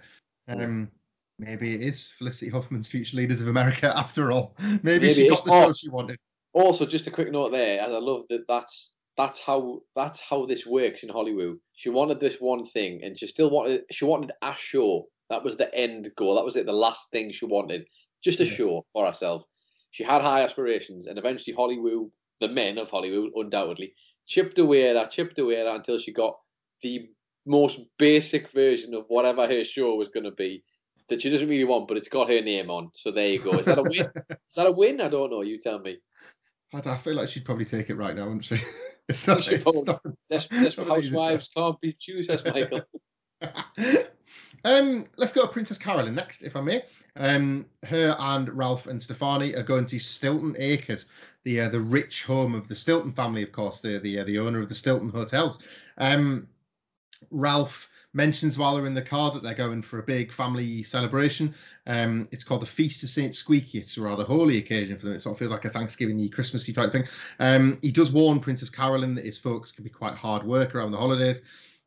[0.48, 0.62] it?
[0.62, 0.92] Um,
[1.40, 4.56] maybe it is Felicity Huffman's Future Leaders of America after all.
[4.84, 6.18] Maybe, Maybe she got the show she wanted.
[6.54, 10.46] Also, just a quick note there, and I love that that's that's how that's how
[10.46, 11.58] this works in Hollywood.
[11.74, 15.08] She wanted this one thing, and she still wanted she wanted a show.
[15.30, 16.36] That was the end goal.
[16.36, 16.66] That was it.
[16.66, 17.86] The last thing she wanted,
[18.22, 18.52] just a Yeah.
[18.52, 19.46] show for herself.
[19.92, 23.94] She had high aspirations, and eventually Hollywood, the men of Hollywood, undoubtedly
[24.28, 26.38] chipped away at her, chipped away at her until she got
[26.82, 27.10] the
[27.46, 30.64] most basic version of whatever her show was going to be.
[31.10, 32.90] That she doesn't really want, but it's got her name on.
[32.94, 33.52] So there you go.
[33.52, 34.10] Is that a win?
[34.30, 35.02] Is that a win?
[35.02, 35.42] I don't know.
[35.42, 35.98] You tell me.
[36.74, 38.58] I, I feel like she'd probably take it right now, wouldn't she?
[39.10, 42.46] it's not, She it's probably- not- Des- Desperate What are these housewives can't be choosers,
[42.46, 42.82] Michael.
[44.64, 46.84] um, let's go to Princess Carolyn next, if I may.
[47.18, 51.08] Um, her and Ralph and Stefani are going to Stilton Acres,
[51.44, 54.40] the uh, the rich home of the Stilton family, of course, the the uh, the
[54.40, 55.60] owner of the Stilton hotels.
[55.98, 56.48] Um,
[57.30, 61.56] Ralph mentions while they're in the car that they're going for a big family celebration.
[61.88, 63.80] Um, it's called the Feast of Saint Squeaky.
[63.80, 65.16] It's a rather holy occasion for them.
[65.16, 67.06] It sort of feels like a Thanksgiving-y, Christmassy type thing.
[67.40, 70.92] Um, he does warn Princess Carolyn that his folks can be quite hard work around
[70.92, 71.42] the holidays,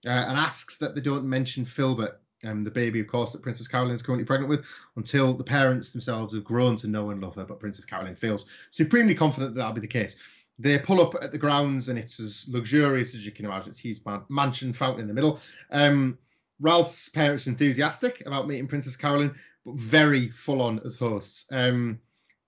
[0.07, 3.69] uh, and asks that they don't mention Filbert, um, the baby, of course, that Princess
[3.69, 4.65] Carolyn is currently pregnant with,
[4.97, 7.45] until the parents themselves have grown to know and love her.
[7.45, 10.17] But Princess Carolyn feels supremely confident that that'll be the case.
[10.59, 13.71] They pull up at the grounds, and it's as luxurious as you can imagine.
[13.71, 15.41] It's huge man- mansion, fountain in the middle.
[15.71, 16.19] Um,
[16.61, 21.47] Ralph's parents are enthusiastic about meeting Princess Carolyn, but very full on as hosts.
[21.51, 21.99] Um,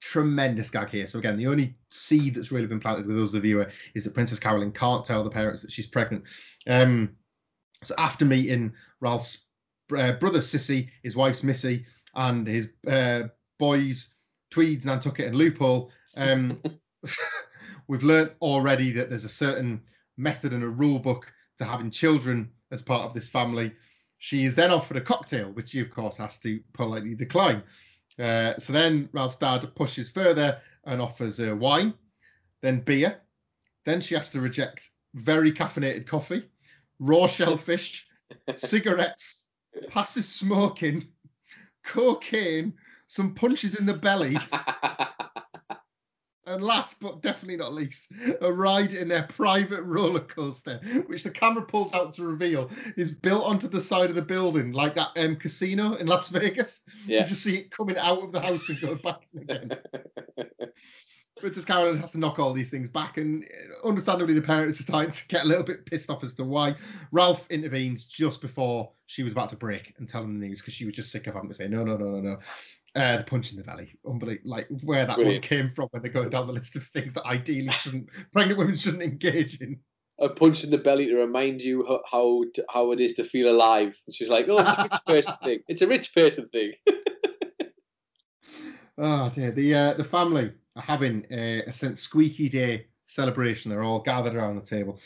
[0.01, 1.07] tremendous gag here.
[1.07, 4.15] So again, the only seed that's really been planted with us, the viewer, is that
[4.15, 6.25] Princess Carolyn can't tell the parents that she's pregnant.
[6.69, 7.17] Um,
[7.83, 9.39] so after meeting Ralph's
[9.97, 13.25] uh, brother Sissy, his wife's Missy, and his uh,
[13.59, 14.15] boys
[14.51, 16.63] Tweeds, Nantucket, and Loophole, um,
[17.89, 19.81] we've learnt already that there's a certain
[20.17, 23.73] method and a rule book to having children as part of this family.
[24.19, 27.63] She is then offered a cocktail, which she, of course, has to politely decline.
[28.19, 31.93] Uh, so then Ralph's dad pushes further and offers her wine,
[32.63, 33.21] then beer.
[33.85, 36.49] Then she has to reject very caffeinated coffee,
[36.99, 38.07] raw shellfish,
[38.57, 39.49] cigarettes,
[39.89, 41.07] passive smoking,
[41.85, 42.73] cocaine,
[43.07, 44.37] some punches in the belly,
[46.47, 51.31] and last but definitely not least, a ride in their private roller coaster, which the
[51.31, 55.11] camera pulls out to reveal is built onto the side of the building, like that
[55.17, 56.83] um, casino in Las Vegas.
[57.07, 57.23] Yeah.
[57.23, 59.79] You just see it coming out of the house and going back in again.
[61.39, 64.85] Princess Carolyn has to knock all these things back, and uh, understandably, the parents are
[64.85, 66.75] starting to get a little bit pissed off as to why.
[67.13, 70.73] Ralph intervenes just before she was about to break and tell them the news because
[70.73, 72.39] she was just sick of having to say, no, no, no, no, no.
[72.97, 74.51] Uh, the punch in the belly, unbelievable.
[74.51, 75.45] Like where that Brilliant.
[75.45, 78.59] one came from when they're going down the list of things that ideally shouldn't, pregnant
[78.59, 79.79] women shouldn't engage in.
[80.19, 83.23] a punch in the belly to remind you ho- how to, how it is to
[83.25, 84.01] feel alive.
[84.07, 85.59] And she's like, "Oh, it's a rich person thing.
[85.69, 86.73] It's a rich person thing."
[88.99, 89.51] Oh dear.
[89.51, 91.99] The uh, the family are having a, a St.
[91.99, 93.71] Squeaky Day celebration.
[93.71, 94.99] They're all gathered around the table.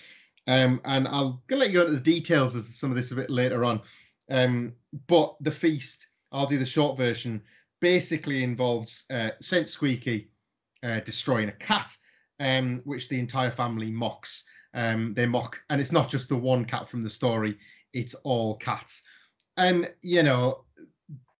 [0.46, 3.16] Um, and I'll gonna let you go into the details of some of this a
[3.16, 3.80] bit later on.
[4.30, 4.74] Um,
[5.08, 7.42] but the feast, I'll do the short version,
[7.80, 9.68] basically involves uh, St.
[9.68, 10.30] Squeaky
[10.82, 11.90] uh, destroying a cat,
[12.38, 14.44] um, which the entire family mocks.
[14.72, 17.58] Um, they mock, and it's not just the one cat from the story,
[17.92, 19.02] it's all cats.
[19.56, 20.64] And you know,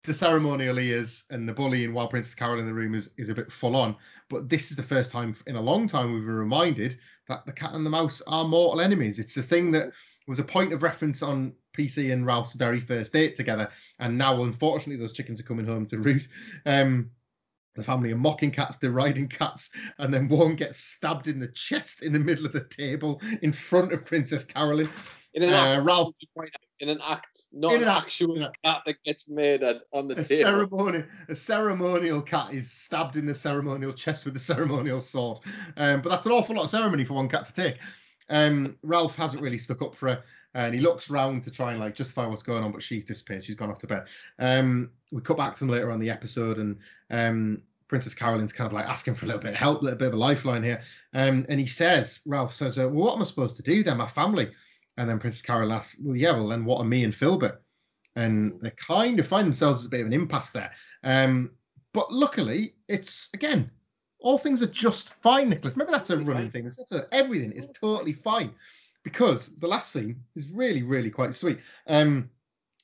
[0.03, 3.51] the ceremonial ears and the bullying while Princess Carolyn the room is, is a bit
[3.51, 3.95] full on.
[4.29, 7.51] But this is the first time in a long time we've been reminded that the
[7.51, 9.19] cat and the mouse are mortal enemies.
[9.19, 9.91] It's a thing that
[10.27, 13.69] was a point of reference on PC and Ralph's very first date together.
[13.99, 16.27] And now, unfortunately, those chickens are coming home to roost.
[16.65, 17.09] Um,
[17.75, 22.03] the family are mocking cats, deriding cats, and then one gets stabbed in the chest
[22.03, 24.89] in the middle of the table in front of Princess Carolyn.
[25.33, 27.95] In an Uh, act, Ralph- to point out, in an act, not In an an
[27.95, 30.43] actual in a- cat that gets murdered on the a table.
[30.69, 34.39] ceremonial a ceremonial cat is stabbed in the ceremonial chest with the
[34.89, 35.37] ceremonial sword.
[35.77, 37.77] Um, but that's an awful lot of ceremony for one cat to take.
[38.29, 41.79] Um, Ralph hasn't really stuck up for her, and he looks round to try and
[41.79, 43.45] like justify what's going on, but she's disappeared.
[43.45, 44.05] She's gone off to bed.
[44.39, 46.77] Um, we cut back to them later on the episode, and
[47.09, 49.99] um, Princess Caroline's kind of like asking for a little bit of help, a little
[49.99, 50.81] bit of a lifeline here.
[51.13, 53.83] Um, and he says, Ralph says, uh, "Well, what am I supposed to do?
[53.83, 54.51] They're my family."
[54.97, 57.61] And then Princess Caroline asks, "Well, yeah, well then what are me and Filbert?"
[58.15, 60.71] And they kind of find themselves as a bit of an impasse there.
[61.03, 61.51] Um,
[61.93, 63.71] but luckily, it's again,
[64.19, 65.77] all things are just fine, Nicholas.
[65.77, 66.65] Maybe that's a running thing.
[66.65, 68.51] It's not a- everything is totally fine
[69.03, 71.59] because the last scene is really, really quite sweet.
[71.87, 72.29] Um,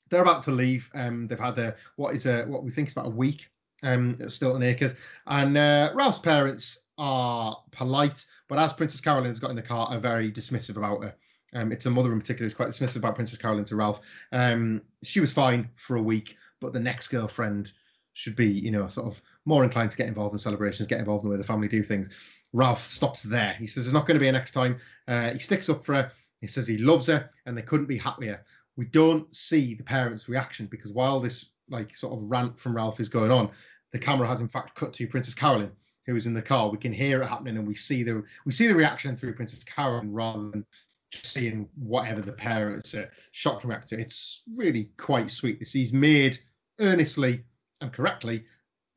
[0.10, 0.90] they're about to leave.
[0.94, 3.50] Um, they've had their what is a what we think is about a week
[3.84, 4.94] um, at Stilton Acres,
[5.28, 10.00] and uh, Ralph's parents are polite, but as Princess Carolyn's got in the car, are
[10.00, 11.16] very dismissive about her.
[11.54, 14.02] Um, it's a mother in particular who's quite dismissive about Princess Carolyn to Ralph.
[14.32, 17.72] Um, she was fine for a week, but the next girlfriend
[18.14, 21.24] should be, you know, sort of more inclined to get involved in celebrations, get involved
[21.24, 22.10] in the way the family do things.
[22.54, 23.54] Ralph stops there.
[23.54, 24.80] He says there's not going to be a next time.
[25.08, 26.12] Uh, he sticks up for her.
[26.42, 28.44] He says he loves her, and they couldn't be happier.
[28.76, 33.00] We don't see the parents' reaction because while this like sort of rant from Ralph
[33.00, 33.50] is going on,
[33.92, 35.72] the camera has in fact cut to Princess Carolyn,
[36.06, 36.70] who is in the car.
[36.70, 39.64] We can hear it happening, and we see the we see the reaction through Princess
[39.64, 40.66] Carolyn rather than
[41.12, 44.00] just seeing whatever the parents are shocked and react to.
[44.00, 45.60] It's really quite sweet.
[45.60, 46.40] This he's made
[46.80, 47.44] earnestly
[47.82, 48.46] and correctly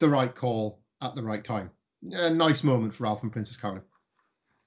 [0.00, 1.70] the right call at the right time.
[2.12, 3.82] A nice moment for Ralph and Princess Carolyn.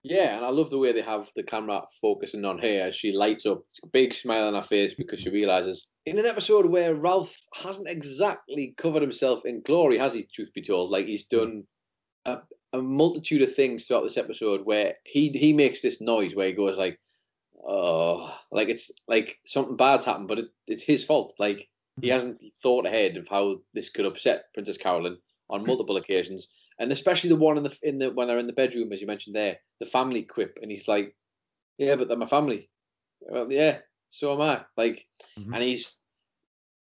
[0.04, 3.14] Yeah, and I love the way they have the camera focusing on her as she
[3.14, 7.34] lights up, big smile on her face because she realizes in an episode where Ralph
[7.54, 10.24] hasn't exactly covered himself in glory, has he?
[10.24, 11.64] Truth be told, like he's done
[12.26, 12.40] a,
[12.74, 16.54] a multitude of things throughout this episode where he he makes this noise where he
[16.54, 17.00] goes like,
[17.66, 21.70] "Oh, like it's like something bad's happened, but it, it's his fault." Like
[22.02, 22.14] he hmm.
[22.14, 25.18] hasn't thought ahead of how this could upset Princess Carolyn
[25.54, 28.54] on multiple occasions, and especially the one in the in the when they're in the
[28.54, 31.16] bedroom, as you mentioned there, the family quip, and he's like,
[31.78, 32.70] "Yeah, but they're my family."
[33.22, 34.66] Well, yeah, so am I.
[34.78, 35.08] Like,
[35.40, 35.54] Mhm.
[35.54, 36.00] and he's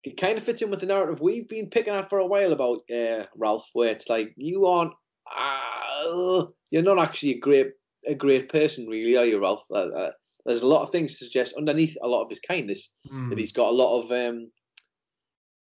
[0.05, 2.53] it kind of fits in with the narrative we've been picking at for a while
[2.53, 4.93] about uh, Ralph, where it's like you aren't,
[5.35, 7.69] uh, you're not actually a great
[8.07, 9.65] a great person, really, are you, Ralph?
[9.71, 10.13] Uh, uh,
[10.45, 13.31] there's a lot of things to suggest underneath a lot of his kindness Hmm.
[13.31, 14.51] that he's got a lot of um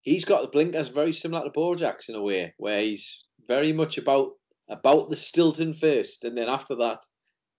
[0.05, 3.97] he's got the blinkers very similar to Bojack's in a way, where he's very much
[3.97, 4.31] about
[4.69, 6.99] about the Stilton first, and then after that,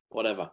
[0.09, 0.51] whatever.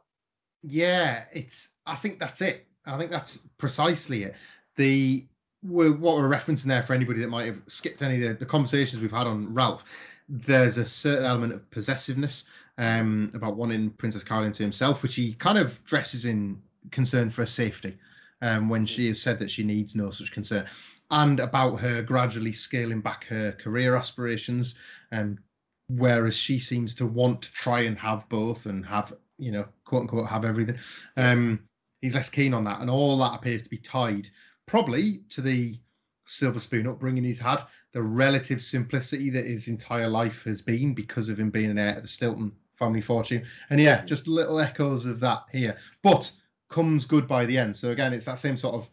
[0.64, 1.70] Yeah, it's.
[1.86, 2.68] I think that's it.
[2.86, 4.36] I think that's precisely it.
[4.76, 5.26] The
[5.64, 8.46] we're, what we're referencing there for anybody that might have skipped any of the, the
[8.46, 9.86] conversations we've had on Ralph.
[10.28, 12.46] There's a certain element of possessiveness
[12.78, 17.44] um, about wanting Princess Carolyn to himself, which he kind of dresses in concern for
[17.44, 17.98] her safety
[18.42, 20.68] um, when she has said that she needs no such concern,
[21.14, 24.76] and about her gradually scaling back her career aspirations,
[25.12, 25.40] and
[25.88, 30.02] whereas she seems to want to try and have both and have you know quote
[30.02, 30.78] unquote have everything.
[31.18, 31.60] Um,
[32.02, 34.30] he's less keen on that, and all that appears to be tied
[34.66, 35.80] probably to the
[36.26, 41.30] silver spoon upbringing he's had, the relative simplicity that his entire life has been because
[41.30, 43.46] of him being an heir to the Stilton family fortune.
[43.70, 46.32] And yeah, just little echoes of that here, but
[46.70, 47.76] comes good by the end.
[47.76, 48.90] So again, it's that same sort of.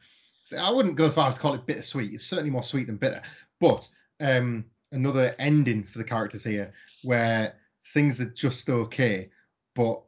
[0.58, 2.12] I wouldn't go as far as to call it bittersweet.
[2.12, 3.22] It's certainly more sweet than bitter,
[3.60, 3.88] but
[4.20, 7.54] um, another ending for the characters here where
[7.92, 9.30] things are just okay,
[9.74, 10.02] but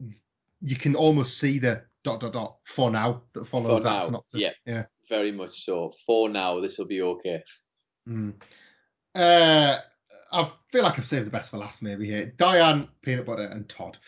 [0.60, 4.00] you can almost see the dot dot dot for now that follows For that now,
[4.00, 4.40] synopsis.
[4.40, 4.50] yeah.
[4.66, 4.84] yeah.
[5.08, 5.92] Very much so.
[6.06, 7.42] For now, this will be okay.
[8.08, 8.34] Mm.
[9.14, 9.78] Uh,
[10.32, 12.32] I feel like I've saved the best for last, maybe here.
[12.38, 13.98] Diane, Peanut Butter, and Todd.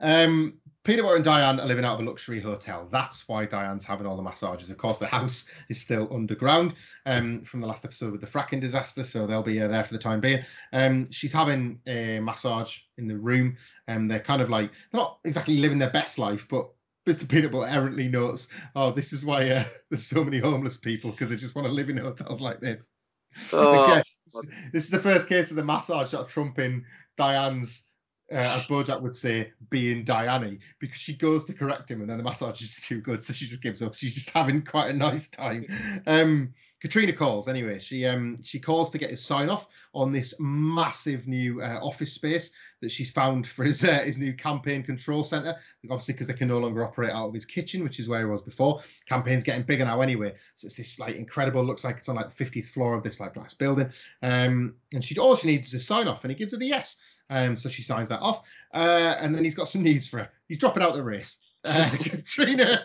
[0.00, 2.86] Um, Butter and Diane are living out of a luxury hotel.
[2.90, 4.68] That's why Diane's having all the massages.
[4.70, 6.74] Of course, the house is still underground
[7.06, 9.94] um, from the last episode with the fracking disaster, so they'll be uh, there for
[9.94, 10.44] the time being.
[10.72, 13.56] Um, she's having a massage in the room,
[13.88, 16.68] and they're kind of like they're not exactly living their best life, but
[17.08, 17.28] Mr.
[17.28, 21.28] Peanut Butter errantly notes, "Oh, this is why uh, there's so many homeless people because
[21.30, 22.86] they just want to live in hotels like this."
[23.52, 26.84] Oh, Okay, this- This is the first case of the massage that trumping
[27.16, 27.88] Diane's,
[28.32, 32.18] uh, as Bojack would say, being Diane because she goes to correct him and then
[32.18, 33.94] the massage is too good, so she just gives up.
[33.94, 35.66] She's just having quite a nice time.
[36.06, 37.78] Um, Katrina calls anyway.
[37.78, 42.12] She um she calls to get his sign off on this massive new uh, office
[42.12, 42.50] space
[42.82, 45.56] that she's found for his uh, his new campaign control center.
[45.84, 48.26] Obviously, because they can no longer operate out of his kitchen, which is where he
[48.26, 48.82] was before.
[49.08, 51.64] Campaign's getting bigger now anyway, so it's this like incredible.
[51.64, 53.90] Looks like it's on like the 50th floor of this like glass building.
[54.20, 56.66] Um, and she all she needs is a sign off, and he gives her the
[56.66, 56.98] yes.
[57.30, 58.42] Um, so she signs that off,
[58.74, 60.30] uh, and then he's got some news for her.
[60.48, 61.38] He's dropping out the race.
[61.64, 62.84] Uh, Katrina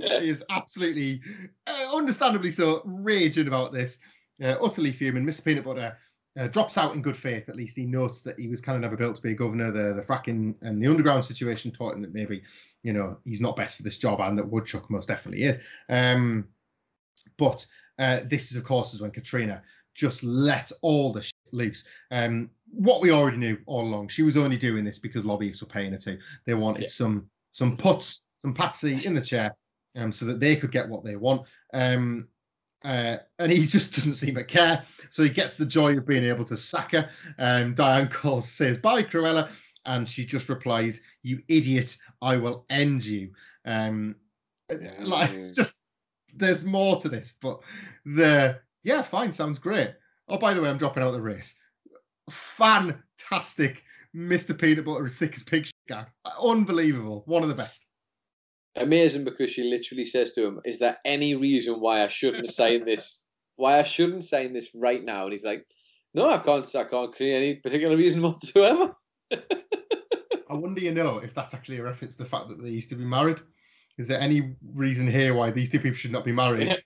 [0.00, 1.20] is absolutely,
[1.66, 3.98] uh, understandably so, raging about this.
[4.42, 5.24] Uh, utterly fuming.
[5.24, 5.44] Mr.
[5.44, 5.96] Peanut Butter
[6.38, 7.48] uh, drops out in good faith.
[7.48, 9.70] At least he notes that he was kind of never built to be a governor.
[9.70, 12.42] The the fracking and the underground situation taught him that maybe
[12.82, 15.58] you know he's not best for this job, and that Woodchuck most definitely is.
[15.88, 16.48] Um,
[17.36, 17.64] but
[17.98, 19.62] uh, this is, of course, is when Katrina
[19.94, 21.84] just let all the shit loose.
[22.10, 25.68] Um, what we already knew all along, she was only doing this because lobbyists were
[25.68, 26.18] paying her to.
[26.46, 26.88] They wanted yeah.
[26.88, 29.54] some some puts, some patsy in the chair,
[29.96, 31.46] um, so that they could get what they want.
[31.72, 32.28] Um,
[32.84, 34.84] uh, and he just doesn't seem to care.
[35.10, 37.08] So he gets the joy of being able to sack her.
[37.38, 39.48] And Diane calls, says, Bye, Cruella.
[39.86, 43.30] And she just replies, You idiot, I will end you.
[43.64, 44.16] Um,
[45.00, 45.76] like, just
[46.36, 47.60] there's more to this, but
[48.04, 49.94] the yeah, fine, sounds great.
[50.28, 51.56] Oh, by the way, I'm dropping out the race.
[52.30, 54.58] Fantastic, Mr.
[54.58, 56.06] Peanut Butter as thick as pig gag.
[56.42, 57.22] Unbelievable.
[57.26, 57.86] One of the best.
[58.76, 62.84] Amazing because she literally says to him, Is there any reason why I shouldn't sign
[62.84, 63.24] this?
[63.56, 65.24] Why I shouldn't sign this right now?
[65.24, 65.64] And he's like,
[66.12, 68.96] No, I can't I can't create any particular reason whatsoever.
[69.32, 72.90] I wonder you know if that's actually a reference to the fact that they used
[72.90, 73.40] to be married.
[73.96, 76.76] Is there any reason here why these two people should not be married?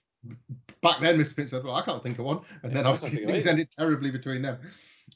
[0.81, 1.35] Back then, Mr.
[1.35, 2.41] Prince said, Well, I can't think of one.
[2.61, 4.59] And then obviously things ended terribly between them.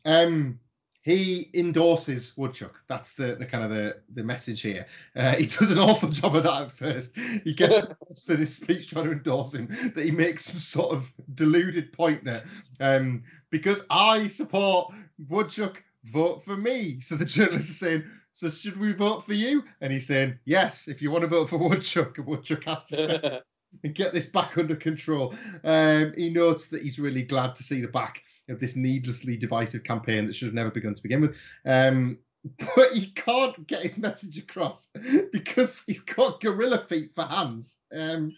[0.06, 0.60] Um,
[1.04, 2.82] he endorses Woodchuck.
[2.88, 4.86] That's the, the kind of the, the message here.
[5.18, 7.12] Uh, he does an awful job of that at first.
[7.44, 7.88] He gets
[8.26, 12.24] to his speech trying to endorse him that he makes some sort of deluded point
[12.24, 12.46] there.
[12.80, 14.94] Um, because I support
[15.28, 17.02] Woodchuck, vote for me.
[17.02, 19.64] So the journalists are saying, so should we vote for you?
[19.82, 23.44] And he's saying, yes, if you want to vote for Woodchuck, Woodchuck has to step
[23.84, 25.34] and get this back under control.
[25.64, 29.84] Um, he notes that he's really glad to see the back of this needlessly divisive
[29.84, 31.38] campaign that should have never begun to begin with.
[31.66, 32.18] Um,
[32.76, 34.90] but he can't get his message across
[35.32, 37.80] because he's got gorilla feet for hands.
[37.96, 38.36] Um,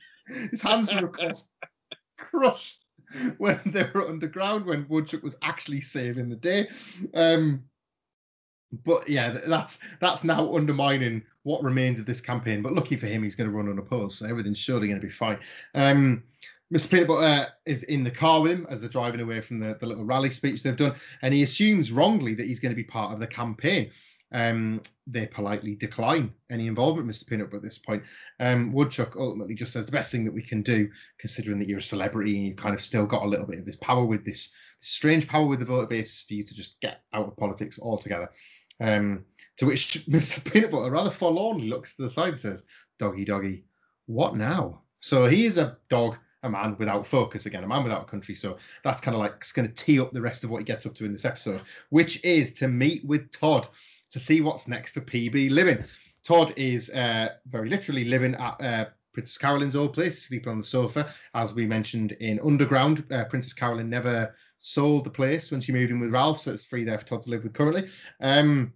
[0.51, 1.47] his hands are, of course,
[2.17, 2.85] crushed
[3.37, 6.67] when they were underground, when Woodchuck was actually saving the day.
[7.13, 7.63] Um,
[8.83, 12.61] but yeah, that's that's now undermining what remains of this campaign.
[12.61, 15.11] But lucky for him, he's going to run unopposed, so everything's surely going to be
[15.11, 15.37] fine.
[15.75, 16.23] Um,
[16.73, 16.89] Mr.
[16.89, 19.85] Peanut Butter is in the car with him as they're driving away from the, the
[19.85, 23.13] little rally speech they've done, and he assumes wrongly that he's going to be part
[23.13, 23.91] of the campaign.
[24.31, 27.27] Um, they politely decline any involvement, Mr.
[27.27, 28.03] Peanut at this point.
[28.39, 31.79] Um, Woodchuck ultimately just says the best thing that we can do, considering that you're
[31.79, 34.25] a celebrity and you've kind of still got a little bit of this power with
[34.25, 34.51] this,
[34.81, 37.79] this strange power with the voter base, for you to just get out of politics
[37.79, 38.29] altogether.
[38.79, 39.25] Um,
[39.57, 40.43] to which Mr.
[40.51, 42.63] Peanut Butter rather forlornly looks to the side and says,
[42.99, 43.63] Doggy, doggy,
[44.05, 44.81] what now?
[45.01, 48.35] So he is a dog, a man without focus again, a man without a country.
[48.35, 50.65] So that's kind of like it's going to tee up the rest of what he
[50.65, 53.67] gets up to in this episode, which is to meet with Todd
[54.11, 55.83] to see what's next for PB Living.
[56.23, 60.63] Todd is uh, very literally living at uh, Princess Carolyn's old place, sleeping on the
[60.63, 61.13] sofa.
[61.35, 65.91] As we mentioned in Underground, uh, Princess Carolyn never sold the place when she moved
[65.91, 67.89] in with Ralph, so it's free there for Todd to live with currently.
[68.19, 68.73] Um,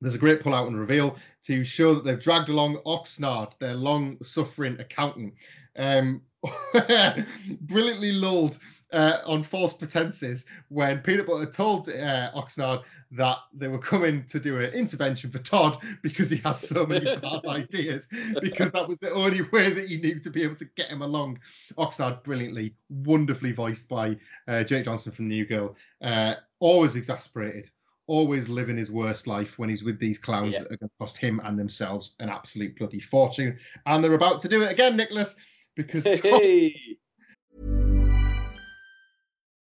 [0.00, 3.74] there's a great pull out and reveal to show that they've dragged along Oxnard, their
[3.74, 5.34] long suffering accountant.
[5.76, 6.22] Um,
[7.62, 8.58] brilliantly lulled
[8.92, 12.82] uh, on false pretenses when Peanut Butter told uh, Oxnard
[13.12, 17.04] that they were coming to do an intervention for Todd because he has so many
[17.22, 18.08] bad ideas,
[18.40, 21.02] because that was the only way that he knew to be able to get him
[21.02, 21.38] along.
[21.78, 24.16] Oxnard, brilliantly, wonderfully voiced by
[24.48, 27.70] uh, Jake Johnson from New Girl, uh, always exasperated.
[28.08, 30.60] Always living his worst life when he's with these clowns yeah.
[30.60, 33.56] that are going to cost him and themselves an absolute bloody fortune.
[33.86, 35.36] And they're about to do it again, Nicholas,
[35.76, 36.98] because hey.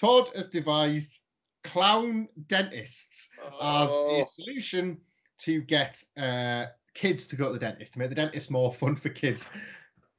[0.00, 1.18] Todd has devised
[1.64, 3.28] clown dentists
[3.60, 4.22] as Oh.
[4.22, 4.98] a solution
[5.38, 8.96] to get uh, kids to go to the dentist, to make the dentist more fun
[8.96, 9.48] for kids.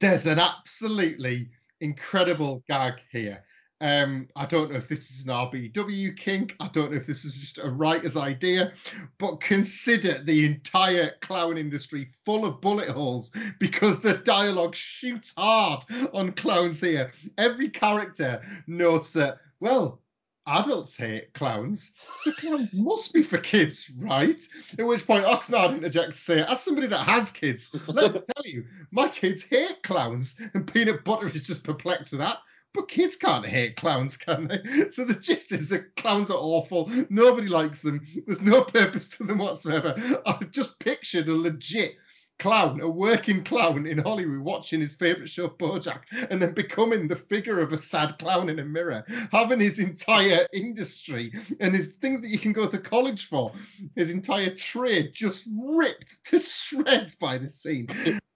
[0.00, 3.44] There's an absolutely incredible gag here.
[3.80, 6.54] Um, I don't know if this is an RBW kink.
[6.60, 8.72] I don't know if this is just a writer's idea,
[9.18, 15.82] but consider the entire clown industry full of bullet holes because the dialogue shoots hard
[16.14, 17.12] on clowns here.
[17.38, 20.02] Every character notes that, well,
[20.48, 21.92] adults hate clowns,
[22.22, 24.40] so clowns must be for kids, right?
[24.76, 28.44] At which point Oxnard interjects to say, as somebody that has kids, let me tell
[28.44, 32.38] you, my kids hate clowns, and Peanut Butter is just perplexed with that.
[32.74, 34.86] But kids can't hate clowns, can they?
[34.90, 36.90] So the gist is that clowns are awful.
[37.08, 38.00] Nobody likes them.
[38.26, 39.94] There's no purpose to them whatsoever.
[40.26, 41.96] I've just pictured a legit
[42.42, 47.14] clown, a working clown in Hollywood, watching his favorite show, Bojack, and then becoming the
[47.14, 52.20] figure of a sad clown in a mirror, having his entire industry and his things
[52.20, 53.52] that you can go to college for,
[53.94, 57.86] his entire trade just ripped to shreds by this scene.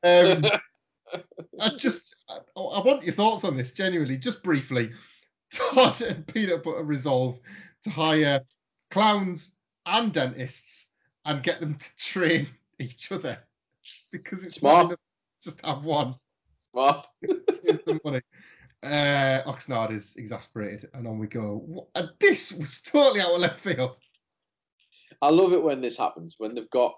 [0.05, 0.45] Um,
[1.61, 4.93] I just, I, I want your thoughts on this, genuinely, just briefly.
[5.53, 7.41] Todd and Peanut Butter resolve
[7.83, 8.41] to hire
[8.93, 10.91] clowns and dentists
[11.25, 12.47] and get them to train
[12.79, 13.37] each other
[14.13, 14.75] because it's Smart.
[14.77, 14.99] not enough
[15.43, 16.15] to just have one.
[16.57, 17.07] Smart.
[17.53, 18.21] Save some money.
[18.83, 21.89] Uh, Oxnard is exasperated, and on we go.
[22.21, 23.97] This was totally out of left field.
[25.23, 26.95] I love it when this happens, when they've got.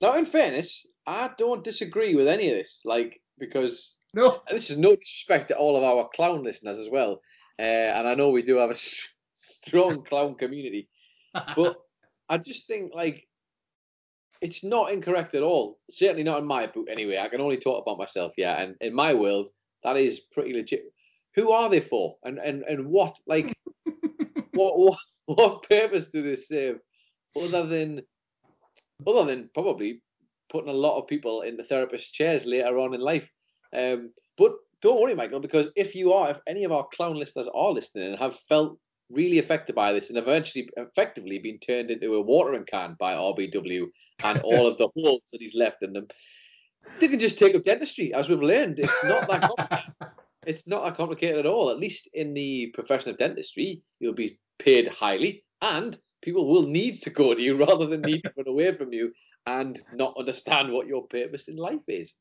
[0.00, 4.78] Now, in fairness, I don't disagree with any of this, like, because No, this is
[4.78, 7.20] no disrespect to all of our clown listeners as well.
[7.58, 8.74] Uh, and I know we do have a
[9.34, 10.88] strong clown community,
[11.54, 11.76] but
[12.28, 13.28] I just think, like,
[14.44, 15.78] it's not incorrect at all.
[15.90, 17.16] Certainly not in my book, anyway.
[17.16, 18.60] I can only talk about myself, yeah.
[18.60, 19.48] And in my world,
[19.82, 20.82] that is pretty legit.
[21.34, 22.16] Who are they for?
[22.24, 23.54] And and and what like
[24.52, 26.76] what what what purpose do they serve
[27.34, 28.02] other than
[29.06, 30.02] other than probably
[30.50, 33.30] putting a lot of people in the therapist chairs later on in life?
[33.74, 37.48] Um, but don't worry, Michael, because if you are, if any of our clown listeners
[37.54, 38.78] are listening and have felt
[39.10, 43.86] really affected by this and eventually effectively been turned into a watering can by RBW
[44.24, 46.06] and all of the holes that he's left in them,
[47.00, 48.78] they can just take up dentistry, as we've learned.
[48.78, 49.94] It's not that complicated.
[50.46, 51.70] it's not that complicated at all.
[51.70, 57.02] At least in the profession of dentistry, you'll be paid highly and people will need
[57.02, 59.12] to go to you rather than need to run away from you
[59.46, 62.14] and not understand what your purpose in life is.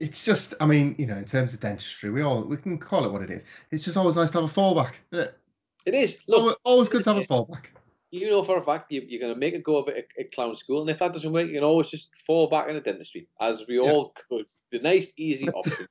[0.00, 3.04] it's just, I mean, you know, in terms of dentistry, we all we can call
[3.04, 3.44] it what it is.
[3.70, 4.94] It's just always nice to have a fallback.
[5.12, 5.38] it?
[5.86, 6.22] It is.
[6.26, 7.66] Look, always good to have a fallback.
[8.10, 10.26] you know for a fact you, you're going to make a go of it at,
[10.26, 12.80] at clown school, and if that doesn't work, you can always just fall back into
[12.80, 13.82] dentistry, as we Yeah.
[13.82, 14.46] all could.
[14.72, 15.86] The nice, easy option.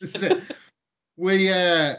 [0.00, 0.42] This is it.
[1.16, 1.96] we uh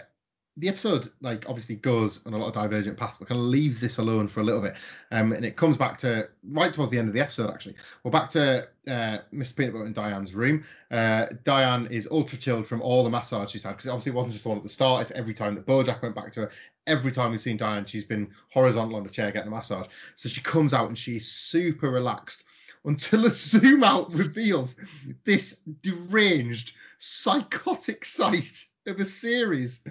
[0.58, 3.80] the episode like obviously goes on a lot of divergent paths but kind of leaves
[3.80, 4.76] this alone for a little bit.
[5.12, 7.76] Um and it comes back to right towards the end of the episode actually.
[8.04, 10.66] We're back to uh mr peanut butter and diane's room.
[10.92, 14.34] Uh diane is ultra chilled from all the massage she's had because obviously it wasn't
[14.34, 16.52] just the one at the start it's every time that bojack went back to her
[16.86, 19.88] every time we've seen diane she's been horizontal on the chair getting a massage.
[20.18, 22.44] So she comes out and she's super relaxed
[22.84, 24.76] until a zoom out reveals
[25.24, 29.82] this deranged psychotic sight of a series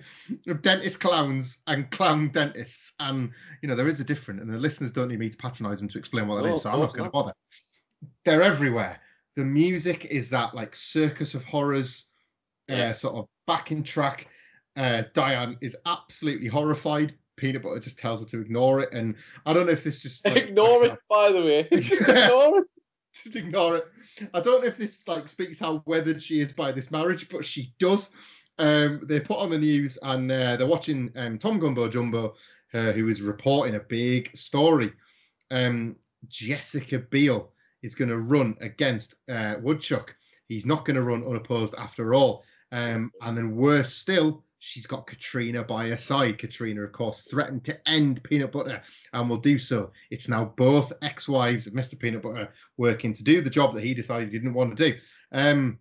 [0.48, 2.94] of dentist clowns and clown dentists.
[3.00, 3.30] And,
[3.62, 5.88] you know, there is a difference, and the listeners don't need me to patronize them
[5.88, 6.62] to explain what that No, is.
[6.62, 7.32] So I'm not going to bother.
[8.24, 9.00] They're everywhere.
[9.36, 12.06] The music is that like circus of horrors,
[12.68, 12.88] Yeah.
[12.88, 14.26] uh, sort of backing track.
[14.76, 17.14] Uh, Diane is absolutely horrified.
[17.36, 19.14] Peanut butter just tells her to ignore it, and
[19.46, 21.68] I don't know if this just like, ignore it, by the way.
[21.80, 22.64] Just ignore it.
[23.24, 23.84] just ignore it.
[24.34, 27.44] I don't know if this like speaks how weathered she is by this marriage, but
[27.44, 28.10] she does.
[28.60, 32.34] Um, they put on the news and uh, they're watching um, Tom Gumbo Jumbo,
[32.74, 34.92] uh, who is reporting a big story.
[35.50, 35.96] Um,
[36.28, 37.52] Jessica Biel
[37.82, 40.14] is going to run against uh, Woodchuck.
[40.46, 42.44] He's not going to run unopposed after all.
[42.70, 46.36] Um, and then worse still, she's got Katrina by her side.
[46.36, 48.82] Katrina, of course, threatened to end peanut butter
[49.14, 49.90] and will do so.
[50.10, 51.98] It's now both ex-wives of Mr.
[51.98, 54.98] Peanut Butter working to do the job that he decided he didn't want to do.
[55.32, 55.78] Um,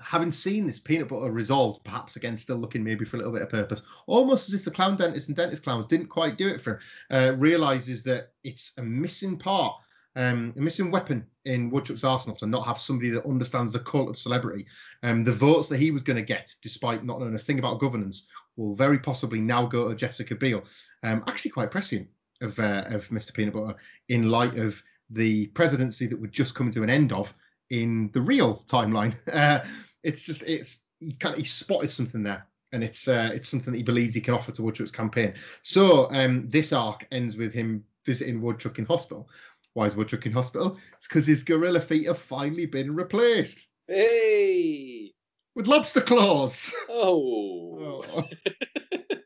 [0.00, 3.42] having seen this peanut butter resolved, perhaps again still looking maybe for a little bit
[3.42, 6.60] of purpose, almost as if the clown dentist and dentist clowns didn't quite do it
[6.60, 6.78] for him,
[7.10, 9.74] uh, realizes that it's a missing part
[10.18, 14.08] um, a missing weapon in Woodchuck's arsenal to not have somebody that understands the cult
[14.08, 14.66] of celebrity.
[15.04, 17.78] Um, the votes that he was going to get, despite not knowing a thing about
[17.78, 18.26] governance,
[18.56, 20.64] will very possibly now go to Jessica Biel.
[21.04, 22.08] Um, actually, quite prescient
[22.42, 23.32] of uh, of Mr.
[23.32, 23.76] Peanut Butter
[24.08, 27.32] in light of the presidency that would just come to an end of
[27.70, 29.14] in the real timeline.
[29.32, 29.60] Uh,
[30.02, 32.46] it's just it's he kind of he spotted something there.
[32.72, 35.34] And it's uh, it's something that he believes he can offer to Woodchuck's campaign.
[35.62, 39.28] So um, this arc ends with him visiting Woodchuck in hospital.
[39.74, 40.78] Why is Woodchuck in hospital?
[40.96, 45.14] It's because his gorilla feet have finally been replaced Hey!
[45.54, 46.72] with lobster claws.
[46.90, 48.02] Oh.
[48.14, 48.24] Oh.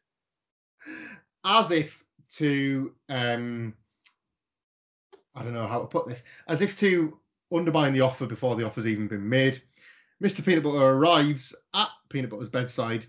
[1.45, 3.75] as if to um
[5.35, 7.19] I don't know how to put this, as if to
[7.53, 9.63] undermine the offer before the offer's even been made.
[10.23, 10.45] Mr.
[10.45, 13.07] Peanut Butter arrives at Peanut Butter's bedside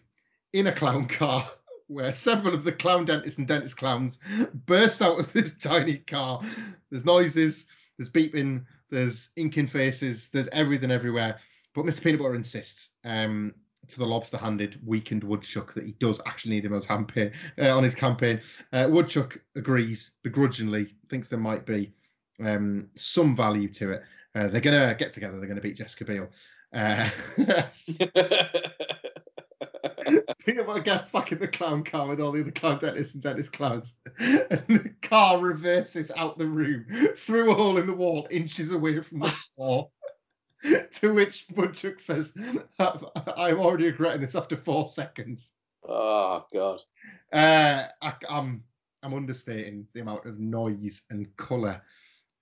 [0.53, 1.47] in a clown car
[1.87, 4.17] where several of the clown dentists and dentist clowns
[4.65, 6.41] burst out of this tiny car.
[6.89, 11.37] There's noises, there's beeping, there's inking faces, there's everything everywhere.
[11.75, 12.03] But Mr.
[12.03, 13.53] Peanut Butter insists um,
[13.87, 17.83] to the lobster-handed, weakened Woodchuck that he does actually need him as campaign uh, on
[17.83, 18.41] his campaign.
[18.71, 21.93] Uh, Woodchuck agrees begrudgingly, thinks there might be
[22.43, 24.03] um, some value to it.
[24.35, 25.37] Uh, they're gonna get together.
[25.37, 26.29] They're gonna beat Jessica Biel.
[26.73, 27.09] Uh,
[30.65, 33.53] Butter gets back in the clown car with all the other clown dentists and dentist
[33.53, 38.71] clowns, and the car reverses out the room through a hole in the wall, inches
[38.71, 39.89] away from the floor.
[40.91, 42.33] to which Woodchuck says,
[42.79, 45.53] "I'm already regretting this after four seconds."
[45.87, 46.79] oh God.
[47.31, 48.63] Uh, I, I'm
[49.03, 51.81] I'm understating the amount of noise and color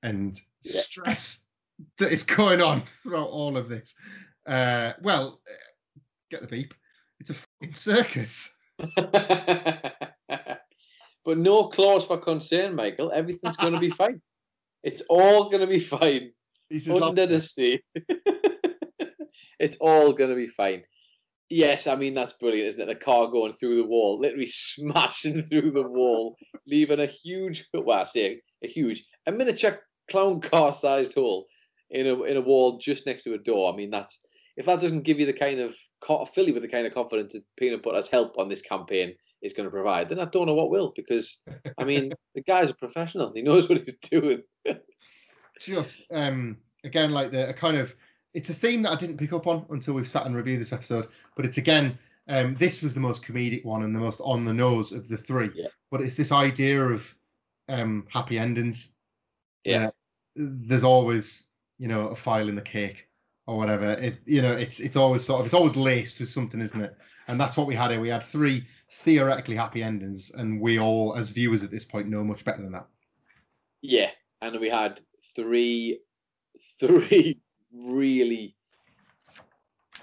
[0.03, 0.81] and Yeah.
[0.81, 1.45] stress
[1.97, 3.93] that is going on throughout all of this.
[4.47, 6.73] Uh, well, uh, get the beep.
[7.19, 8.49] It's a fucking circus.
[8.95, 10.61] but
[11.25, 13.11] no clause for concern, Michael.
[13.11, 14.21] Everything's going to be fine.
[14.83, 16.31] It's all going to be fine.
[16.89, 17.81] Under the sea.
[19.59, 20.83] it's all going to be fine.
[21.49, 22.85] Yes, I mean, that's brilliant, isn't it?
[22.85, 28.01] The car going through the wall, literally smashing through the wall, leaving a huge, well,
[28.01, 31.47] I say a huge, a miniature clown car sized hole
[31.91, 33.71] in a, in a wall just next to a door.
[33.71, 34.19] I mean, that's,
[34.57, 35.75] if that doesn't give you the kind of,
[36.33, 39.53] fill you with the kind of confidence that Peanut Butter's help on this campaign is
[39.53, 41.39] going to provide, then I don't know what will, because,
[41.77, 43.31] I mean, the guy's a professional.
[43.33, 44.41] He knows what he's doing.
[45.61, 47.95] just um again like the a kind of
[48.33, 50.73] it's a theme that I didn't pick up on until we've sat and reviewed this
[50.73, 54.45] episode, but it's again um this was the most comedic one and the most on
[54.45, 55.51] the nose of the three.
[55.53, 55.67] Yeah.
[55.91, 57.13] But it's this idea of
[57.69, 58.95] um happy endings.
[59.63, 59.87] Yeah.
[59.87, 59.91] Uh,
[60.35, 61.43] there's always,
[61.81, 63.07] you know, a file in the cake
[63.47, 63.93] or whatever.
[63.93, 66.95] It you know, it's it's always sort of it's always laced with something, isn't it?
[67.27, 67.99] And that's what we had here.
[67.99, 72.23] We had three theoretically happy endings, and we all, as viewers at this point, know
[72.23, 72.85] much better than that.
[73.81, 74.11] Yeah,
[74.43, 75.01] and we had
[75.35, 76.01] three,
[76.79, 77.41] three
[77.73, 78.55] really,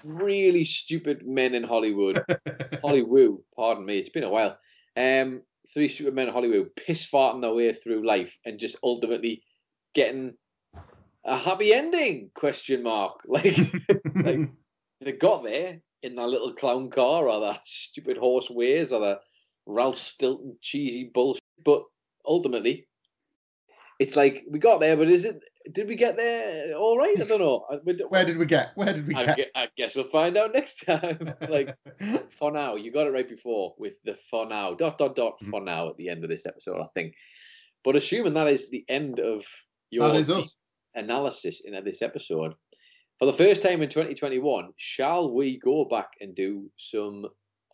[0.03, 2.25] really stupid men in Hollywood.
[2.81, 4.57] Hollywood, pardon me, it's been a while.
[4.97, 9.43] Um, three stupid men in Hollywood piss farting their way through life and just ultimately
[9.93, 10.33] getting
[11.25, 12.31] a happy ending?
[12.33, 13.21] Question mark.
[13.27, 13.57] Like,
[14.15, 14.49] like
[15.01, 19.19] they got there in that little clown car or that stupid horse ways or the
[19.65, 21.43] Ralph Stilton cheesy bullshit.
[21.63, 21.83] But
[22.25, 22.87] ultimately,
[23.99, 25.41] it's like we got there, but is it?
[25.73, 27.19] Did we get there all right?
[27.19, 27.65] I don't know.
[28.09, 28.69] Where did we get?
[28.75, 29.35] Where did we I, get?
[29.37, 31.33] gue- I guess we'll find out next time.
[31.49, 31.75] like
[32.31, 35.49] for now, you got it right before with the for now dot dot dot Mhm.
[35.51, 37.13] for now at the end of this episode, I think.
[37.83, 39.45] But assuming that is the end of
[39.91, 40.55] your that is deep us.
[40.95, 42.53] Analysis in this episode,
[43.17, 47.25] for the first time in 2021, shall we go back and do some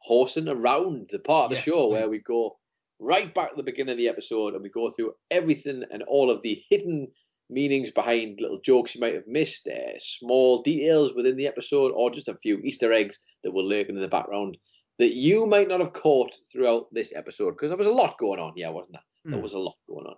[0.02, 2.58] horsing around the part of the Yes, show where we go
[3.00, 6.30] right back to the beginning of the episode and we go through everything and all
[6.32, 7.08] of the hidden
[7.50, 12.10] meanings behind little jokes you might have missed, uh, small details within the episode, or
[12.10, 14.58] just a few Easter eggs that were lurking in the background
[14.98, 18.40] that you might not have caught throughout this episode because there was a lot going
[18.40, 18.54] on.
[18.56, 19.04] Yeah, wasn't there?
[19.26, 19.44] There Hmm.
[19.44, 20.16] was a lot going on.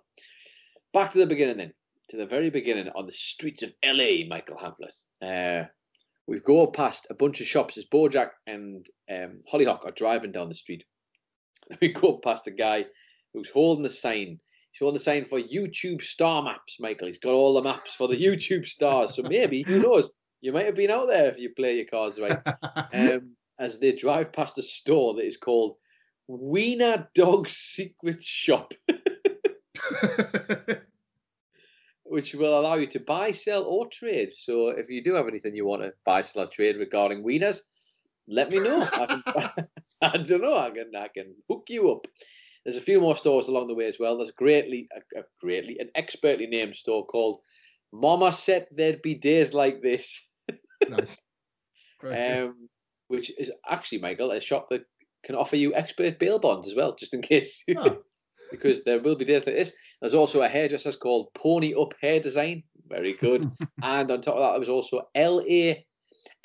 [0.94, 1.74] Back to the beginning then,
[2.08, 4.94] to the very beginning on the streets of LA, Michael Hamlet.
[5.20, 5.68] Uh,
[6.26, 10.48] we go past a bunch of shops as Bojack and um, Hollyhock are driving down
[10.48, 10.84] the street.
[11.82, 12.86] We go past a guy
[13.34, 14.40] who's holding a sign.
[14.72, 17.08] He's holding a sign for YouTube star maps, Michael.
[17.08, 19.14] He's got all the maps for the YouTube stars.
[19.14, 20.10] So maybe, who knows?
[20.40, 22.38] You might have been out there if you play your cards right.
[22.94, 25.76] Um, as they drive past a store that is called
[26.26, 28.72] Wiener Dog Secret Shop,
[32.08, 34.30] which will allow you to buy, sell, or trade.
[34.34, 37.60] So if you do have anything you want to buy, sell, or trade regarding wieners,
[38.26, 38.88] let me know.
[38.92, 39.22] I, can,
[40.02, 40.56] I don't know.
[40.56, 42.06] I can I can hook you up.
[42.64, 44.18] There's a few more stores along the way as well.
[44.18, 47.40] There's greatly, a, a greatly, an expertly named store called
[47.92, 50.20] Mama Said There'd Be Days Like This,
[50.88, 51.22] Nice.
[52.04, 52.68] Um,
[53.08, 54.84] which is actually, Michael, a shop that
[55.24, 57.64] can offer you expert bail bonds as well, just in case.
[57.76, 57.98] Oh.
[58.50, 59.72] Because there will be days like this.
[60.00, 62.62] There's also a hairdresser's called Pony Up Hair Design.
[62.88, 63.50] Very good.
[63.82, 65.74] and on top of that, there was also LA,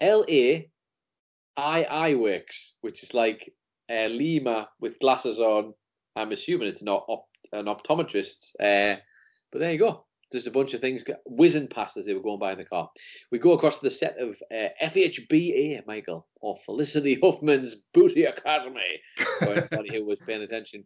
[0.01, 0.63] LA
[1.57, 3.51] II Works, which is like
[3.89, 5.73] uh, Lima with glasses on.
[6.15, 8.51] I'm assuming it's not op- an optometrist.
[8.59, 8.99] Uh,
[9.51, 10.05] but there you go.
[10.31, 12.89] There's a bunch of things whizzing past as they were going by in the car.
[13.31, 18.99] We go across to the set of uh, FHBA, Michael, or Felicity Huffman's Booty Academy.
[19.39, 20.85] for anybody who was paying attention.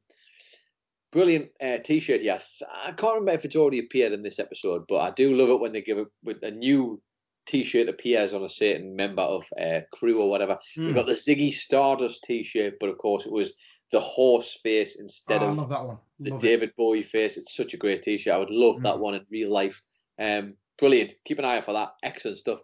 [1.12, 2.62] Brilliant uh, t-shirt, yes.
[2.84, 5.60] I can't remember if it's already appeared in this episode, but I do love it
[5.60, 7.02] when they give it with a new
[7.46, 10.58] t-shirt appears on a certain member of uh, crew or whatever.
[10.76, 10.88] Hmm.
[10.88, 13.54] We got the Ziggy Stardust t-shirt, but of course it was
[13.92, 15.98] the horse face instead Oh, I of love that one.
[16.20, 16.48] the Love it.
[16.48, 17.38] David Bowie face.
[17.38, 18.34] It's such a great t-shirt.
[18.34, 19.00] I would love that Mm.
[19.00, 19.82] one in real life.
[20.20, 21.14] Um, brilliant.
[21.24, 21.94] Keep an eye out for that.
[22.04, 22.60] Excellent stuff.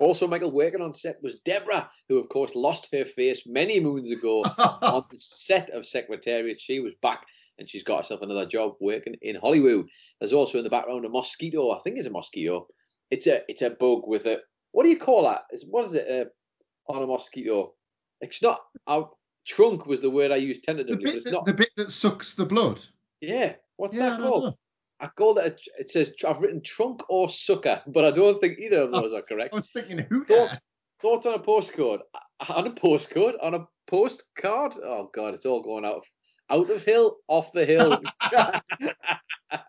[0.00, 4.10] Also, Michael working on set was Deborah, who of course lost her face many moons
[4.10, 6.58] ago on the set of Secretariat.
[6.58, 7.26] She was back
[7.58, 9.86] and she's got herself another job working in Hollywood.
[10.18, 11.70] There's also in the background a mosquito.
[11.70, 12.66] I think it's a mosquito.
[13.10, 14.38] It's a it's a bug with a
[14.72, 15.42] what do you call that?
[15.50, 17.74] It's, what is it uh, on a mosquito?
[18.22, 18.60] It's not.
[18.86, 19.02] Uh,
[19.46, 21.44] trunk was the word I used the, tentatively, but bit it's that, not.
[21.44, 22.80] the bit that sucks the blood.
[23.20, 24.54] Yeah, what's Yeah, that called?
[25.00, 25.60] I called it.
[25.78, 29.02] A, it says I've written trunk or sucker, but I don't think either of Oh,
[29.02, 29.52] those are correct.
[29.52, 30.62] I was thinking, who Thoughts, that?
[31.00, 32.00] thoughts on a postcode?
[32.48, 33.34] On a postcode?
[33.42, 34.74] On a postcard?
[34.84, 36.04] Oh God, it's all going out of
[36.50, 38.00] out of hill, off the hill.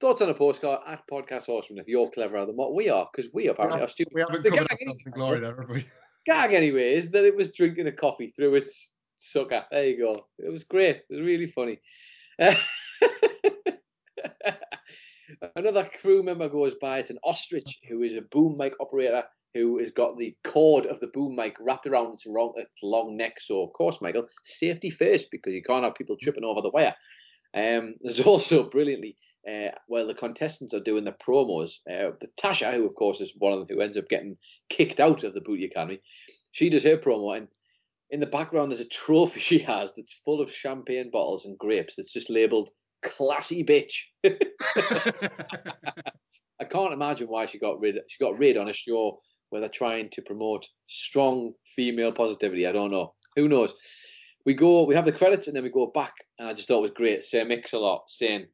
[0.00, 1.78] thoughts on a postcard at Podcast Horseman?
[1.78, 4.12] If you're cleverer than what we are, because we apparently are stupid.
[4.14, 5.86] We haven't The covered gag, anyway- glory there, have we?
[6.26, 9.64] gag anyway is that it was drinking a coffee through its sucker.
[9.70, 10.26] There you go.
[10.38, 10.96] It was great.
[10.96, 11.80] It was really funny.
[15.56, 16.98] Another crew member goes by.
[16.98, 19.24] It's an ostrich who is a boom mic operator
[19.54, 23.16] who has got the cord of the boom mic wrapped around its long, its long
[23.16, 23.40] neck.
[23.40, 26.94] So, of course, Michael, safety first because you can't have people tripping over the wire.
[27.54, 29.16] Um, there's also brilliantly,
[29.48, 33.32] uh, while the contestants are doing the promos, uh, the Tasha, who of course is
[33.38, 34.36] one of them who ends up getting
[34.68, 36.00] kicked out of the Booty Academy,
[36.52, 37.48] she does her promo, and
[38.10, 41.94] in the background there's a trophy she has that's full of champagne bottles and grapes
[41.96, 42.70] that's just labelled
[43.02, 43.92] "classy bitch."
[46.60, 47.96] I can't imagine why she got rid.
[48.08, 49.20] She got rid on a show
[49.50, 52.66] where they're trying to promote strong female positivity.
[52.66, 53.14] I don't know.
[53.36, 53.74] Who knows?
[54.44, 54.84] We go.
[54.84, 56.14] We have the credits, and then we go back.
[56.38, 57.24] And I just thought it was great.
[57.24, 58.46] Sir Mix-a-Lot saying,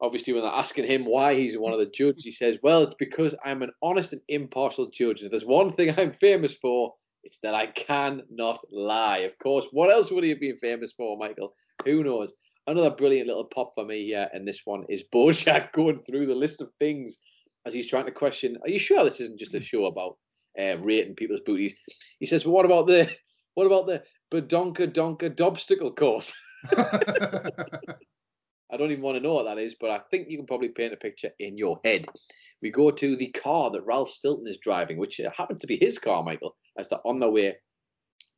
[0.00, 2.94] obviously, when they're asking him why he's one of the judges, he says, "Well, it's
[2.94, 5.20] because I'm an honest and impartial judge.
[5.20, 6.94] And if there's one thing I'm famous for,
[7.26, 9.18] it's that I cannot lie.
[9.18, 11.52] Of course, what else would he have been famous for, Michael?
[11.84, 12.32] Who knows?
[12.68, 16.34] Another brilliant little pop for me here, and this one is Bojack going through the
[16.34, 17.18] list of things
[17.64, 18.56] as he's trying to question.
[18.62, 20.16] Are you sure this isn't just a show about
[20.58, 21.74] uh, rating people's booties?
[22.18, 23.08] He says, "Well, what about the
[23.54, 24.02] what about the
[24.32, 26.34] Badonka Donka Dobstacle course?"
[28.68, 30.70] I don't even want to know what that is, but I think you can probably
[30.70, 32.06] paint a picture in your head.
[32.62, 35.76] We go to the car that Ralph Stilton is driving, which uh, happens to be
[35.76, 37.56] his car, Michael, as they're on their way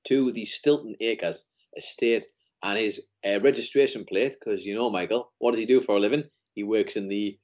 [0.05, 1.45] to the Stilton Acres
[1.77, 2.27] estate
[2.63, 6.01] and his uh, registration plate, because you know, Michael, what does he do for a
[6.01, 6.25] living?
[6.55, 7.39] He works in the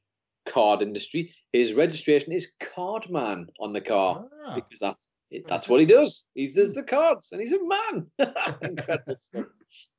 [0.46, 1.32] card industry.
[1.52, 5.08] His registration is card man on the car Ah, because that's
[5.48, 6.26] that's what he does.
[6.34, 8.06] He does the cards, and he's a man.
[8.62, 9.46] Incredible stuff.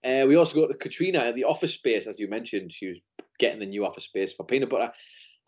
[0.04, 2.72] Uh, we also got Katrina at the office space, as you mentioned.
[2.72, 3.00] She was
[3.40, 4.92] getting the new office space for peanut butter.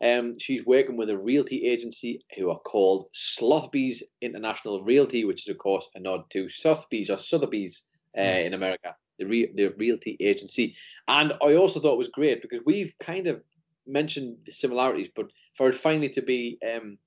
[0.04, 5.48] Um, she's working with a realty agency who are called Slothby's International Realty, which is
[5.48, 7.82] of course a nod to Sotheby's or Sotheby's
[8.16, 10.74] uh, in America, the re- the realty agency.
[11.08, 13.42] And I also thought it was great because we've kind of
[13.86, 16.98] mentioned the similarities, but for it finally to be um,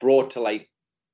[0.00, 0.68] brought to light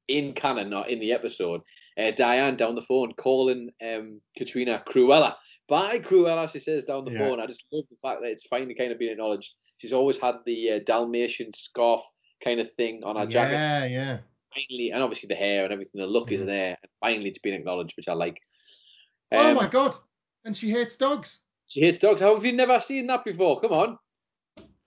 [0.08, 1.60] in canon, not in the episode,
[1.98, 5.34] uh, Diane down the phone calling um, Katrina Cruella.
[5.68, 7.18] Bye, Cruella, she says down the Yeah.
[7.18, 7.40] phone.
[7.40, 9.54] I just love the fact that it's finally kind of been acknowledged.
[9.76, 12.00] She's always had the uh, Dalmatian scarf
[12.42, 13.56] kind of thing on her jacket.
[13.60, 14.18] yeah, yeah.
[14.54, 16.46] Finally, and obviously the hair and everything, the look is Mhm.
[16.46, 16.78] there.
[16.82, 18.40] And finally, it's been acknowledged, which I like.
[19.32, 19.94] oh Um, my god!
[20.48, 21.40] And she hates dogs.
[21.66, 22.22] She hates dogs.
[22.22, 23.60] How have you never seen that before?
[23.60, 23.98] Come on.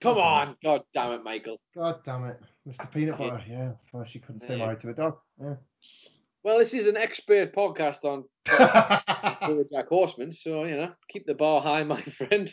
[0.00, 0.56] Come on.
[0.60, 1.60] God damn it, Michael.
[1.72, 2.90] God damn it, Mr.
[2.90, 3.40] Peanut Butter.
[3.48, 4.64] Yeah, that's why she couldn't stay Yeah.
[4.66, 5.18] married to a dog.
[6.42, 9.62] Well, this is an expert podcast on Yeah.
[9.72, 12.52] Jack Horseman, so you know, keep the bar high, my friend.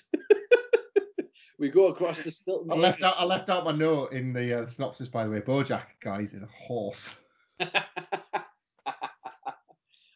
[1.58, 2.72] we go across the Stilton.
[2.72, 3.16] I left out.
[3.18, 5.08] I left out my note in the uh, synopsis.
[5.08, 7.20] By the way, BoJack guys is a horse.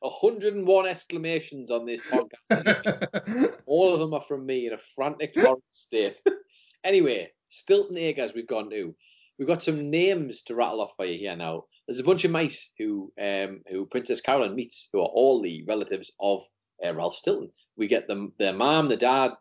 [0.04, 3.54] a 101 exclamations on this podcast.
[3.66, 5.34] All of them are from me in a frantic
[5.72, 6.22] state.
[6.84, 8.94] anyway, Stilton Acres we've gone to.
[9.40, 11.64] We've got some names to rattle off for you here now.
[11.88, 15.64] There's a bunch of mice who um, who Princess Carolyn meets, who are all the
[15.68, 16.44] relatives of
[16.86, 17.50] uh, Ralph Stilton.
[17.78, 19.32] We get them, their mom, the dad,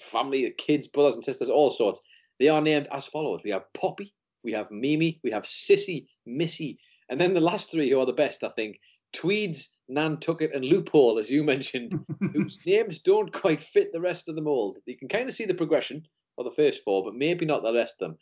[0.00, 2.00] family, the kids, brothers and sisters, all sorts.
[2.38, 6.78] They are named as follows: We have Poppy, we have Mimi, we have Sissy, Missy,
[7.08, 8.78] and then the last three who are the best, I think:
[9.14, 11.98] Tweeds, Nantucket, and Loophole, as you mentioned,
[12.32, 14.78] whose names don't quite fit the rest of the mold.
[14.84, 16.02] You can kind of see the progression
[16.36, 18.18] of the first four, but maybe not the rest of them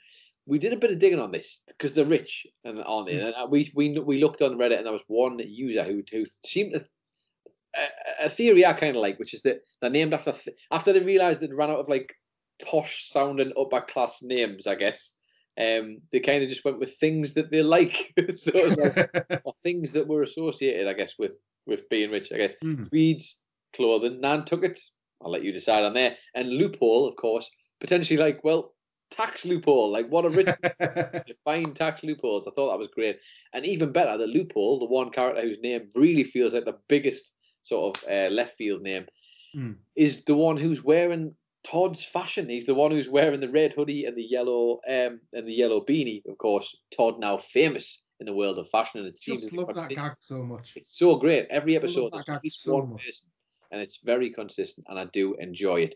[0.47, 3.19] we did a bit of digging on this because they're rich and aren't they?
[3.19, 3.27] Hmm.
[3.27, 6.25] And uh, we we we looked on Reddit and there was one user who who
[6.45, 6.85] seemed to
[7.77, 10.35] a, a theory I kind of like, which is that they're named after
[10.71, 12.13] after they realised they'd run out of like
[12.65, 15.13] posh sounding upper class names, I guess.
[15.61, 19.93] Um, they kind of just went with things that they like, so like, or things
[19.93, 21.37] that were associated, I guess, with
[21.67, 22.33] with being rich.
[22.33, 23.35] I guess mm.
[23.75, 24.79] Clothing, Nantucket.
[25.23, 27.51] I'll let you decide on there, and loophole, of course,
[27.81, 28.75] potentially like well
[29.13, 29.91] tax loophole.
[29.91, 30.49] Like what a rich
[31.45, 32.47] fine tax loopholes.
[32.47, 33.21] I thought that was great.
[33.53, 37.33] And even better, the loophole, the one character whose name really feels like the biggest
[37.61, 39.07] sort of uh, left field name,
[39.55, 39.77] mm.
[39.95, 41.35] is the one who's wearing
[41.65, 42.49] Todd's fashion.
[42.49, 45.85] He's the one who's wearing the red hoodie and the yellow um and the yellow
[45.85, 46.25] beanie.
[46.27, 49.91] Of course, Todd now famous in the world of fashion, and it seems love that
[49.91, 50.73] gag so much.
[50.77, 51.47] It's so great.
[51.51, 53.05] Every episode, there's so one much.
[53.05, 53.29] person,
[53.71, 55.95] and it's very consistent, and I do enjoy it.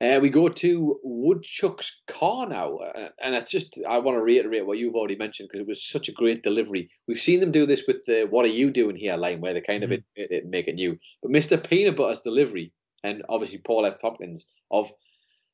[0.00, 4.64] Uh, we go to Woodchuck's car now, uh, and it's just I want to reiterate
[4.64, 6.88] what you've already mentioned because it was such a great delivery.
[7.08, 9.60] We've seen them do this with the "What are you doing here?" line where they
[9.60, 10.02] kind of mm-hmm.
[10.14, 11.58] it, it, make it new, but Mr.
[11.68, 12.72] Peanut Butter's delivery,
[13.04, 14.00] and obviously Paul F.
[14.00, 14.90] Tompkins of,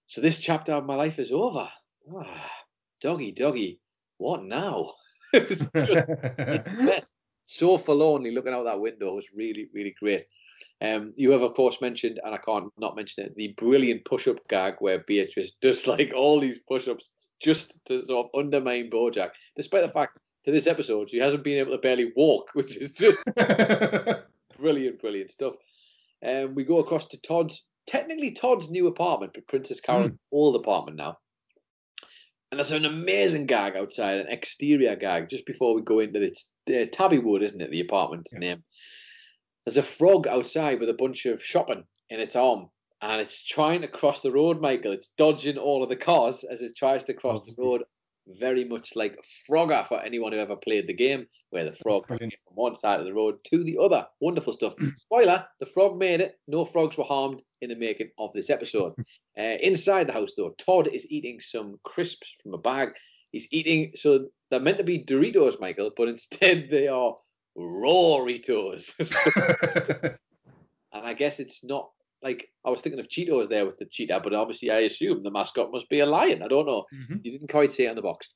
[0.07, 1.69] so this chapter of my life is over.
[2.15, 2.51] Ah,
[3.01, 3.81] doggy, doggy,
[4.19, 4.93] what now?
[5.33, 7.15] it was just, it's the best.
[7.47, 10.25] So forlornly looking out that window it was really, really great.
[10.81, 14.39] Um, you have, of course, mentioned, and I can't not mention it, the brilliant push-up
[14.49, 19.83] gag where Beatrice does like all these push-ups just to sort of undermine Bojack, despite
[19.83, 23.19] the fact to this episode she hasn't been able to barely walk, which is just
[24.59, 25.55] brilliant, brilliant stuff.
[26.25, 30.19] Um, we go across to Todd's, technically Todd's new apartment, but Princess Carol's mm.
[30.33, 31.19] old apartment now.
[32.51, 36.33] And there's an amazing gag outside, an exterior gag, just before we go into it.
[36.33, 37.71] It's uh, Tabby Wood, isn't it?
[37.71, 38.39] The apartment's yeah.
[38.39, 38.65] name.
[39.65, 42.69] There's a frog outside with a bunch of shopping in its arm,
[43.03, 44.93] and it's trying to cross the road, Michael.
[44.93, 47.83] It's dodging all of the cars as it tries to cross oh, the road.
[48.27, 49.19] Very much like
[49.49, 53.07] Frogger for anyone who ever played the game, where the frog from one side of
[53.07, 54.07] the road to the other.
[54.21, 54.75] Wonderful stuff.
[54.97, 56.39] Spoiler: the frog made it.
[56.49, 58.95] No frogs were harmed in the making of this episode.
[59.37, 62.91] Uh, inside the house, though, Todd is eating some crisps from a bag.
[63.33, 67.17] He's eating so they're meant to be Doritos, Michael, but instead they are
[67.59, 68.95] Roritos.
[70.93, 71.91] and I guess it's not
[72.25, 75.31] like I was thinking of Cheetos there with the cheetah, but obviously I assume the
[75.31, 76.43] mascot must be a lion.
[76.43, 76.85] I don't know.
[76.93, 77.17] Mm-hmm.
[77.23, 78.31] You didn't quite see it on the box,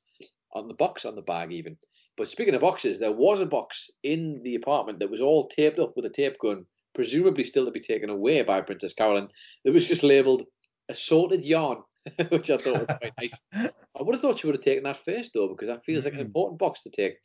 [0.53, 1.75] on the box, on the bag even.
[2.15, 5.79] But speaking of boxes, there was a box in the apartment that was all taped
[5.79, 9.29] up with a tape gun, presumably still to be taken away by Princess Carolyn.
[9.65, 10.43] That was just labelled
[10.89, 11.77] assorted yarn,
[12.29, 13.39] which I thought was quite nice.
[13.53, 16.13] I would have thought she would have taken that first though, because that feels mm-hmm.
[16.13, 17.15] like an important box to take.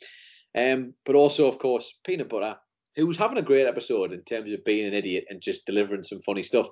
[0.57, 2.57] Um, but also, of course, Peanut Butter,
[2.97, 6.23] who's having a great episode in terms of being an idiot and just delivering some
[6.23, 6.69] funny stuff.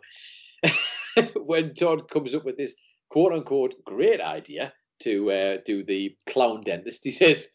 [1.36, 2.74] when Todd comes up with this
[3.10, 7.48] quote unquote great idea to uh, do the clown dentist, he says,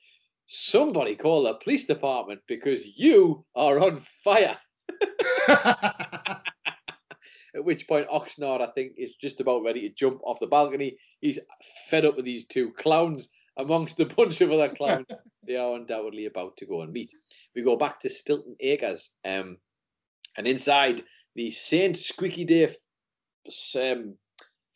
[0.50, 4.58] Somebody call the police department because you are on fire.
[7.58, 10.98] At which point, Oxnard, I think, is just about ready to jump off the balcony.
[11.20, 11.40] He's
[11.90, 15.08] fed up with these two clowns amongst a bunch of other clowns
[15.48, 17.12] they are undoubtedly about to go and meet.
[17.56, 19.58] We go back to Stilton Acres, um,
[20.38, 21.04] and inside
[21.36, 22.76] the Saint Squeaky Day
[23.76, 24.16] um,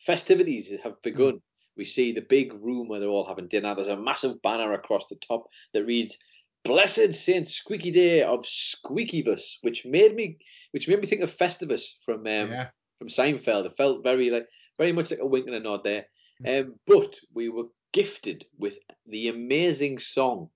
[0.00, 1.34] festivities have begun.
[1.34, 1.40] Mm.
[1.76, 3.74] We see the big room where they're all having dinner.
[3.74, 6.18] There's a massive banner across the top that reads
[6.64, 10.38] "Blessed Saint Squeaky Day of Squeakybus," which made me,
[10.72, 12.68] which made me think of Festivus from um, yeah.
[12.98, 13.66] from Seinfeld.
[13.66, 14.46] It felt very like
[14.78, 16.06] very much like a wink and a nod there.
[16.44, 16.60] Mm.
[16.60, 20.48] Um, but we were gifted with the amazing song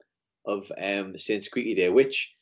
[0.47, 2.33] of um, Saint Squeaky Day, which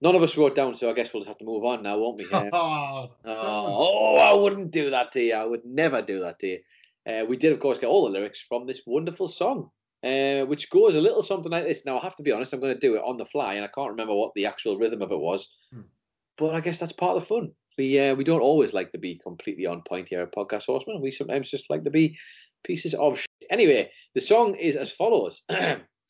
[0.00, 0.74] none of us wrote down.
[0.74, 2.26] So I guess we'll just have to move on now, won't we?
[2.32, 5.34] oh, oh, oh, I wouldn't do that to you.
[5.34, 6.58] I would never do that to you.
[7.06, 9.70] Uh, we did, of course, get all the lyrics from this wonderful song,
[10.02, 11.84] uh, which goes a little something like this.
[11.84, 13.64] Now, I have to be honest, I'm going to do it on the fly, and
[13.64, 15.48] I can't remember what the actual rhythm of it was.
[15.72, 15.82] Hmm.
[16.36, 17.52] But I guess that's part of the fun.
[17.78, 21.00] We uh, we don't always like to be completely on point here at Podcast Horseman.
[21.00, 22.16] We sometimes just like to be
[22.64, 23.28] pieces of shit.
[23.50, 25.42] Anyway, the song is as follows.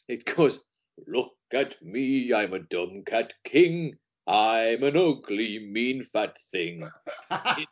[0.09, 0.61] it goes,
[1.07, 3.99] Look at me, I'm a dumb cat king.
[4.27, 6.89] I'm an ugly, mean, fat thing.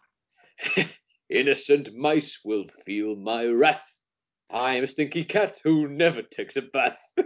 [1.30, 4.00] Innocent mice will feel my wrath.
[4.50, 7.00] I'm a stinky cat who never takes a bath.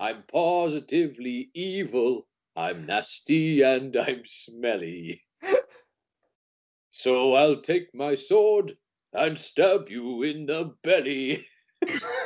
[0.00, 2.26] I'm positively evil.
[2.56, 5.22] I'm nasty and I'm smelly.
[6.90, 8.76] So I'll take my sword
[9.12, 11.46] and stab you in the belly.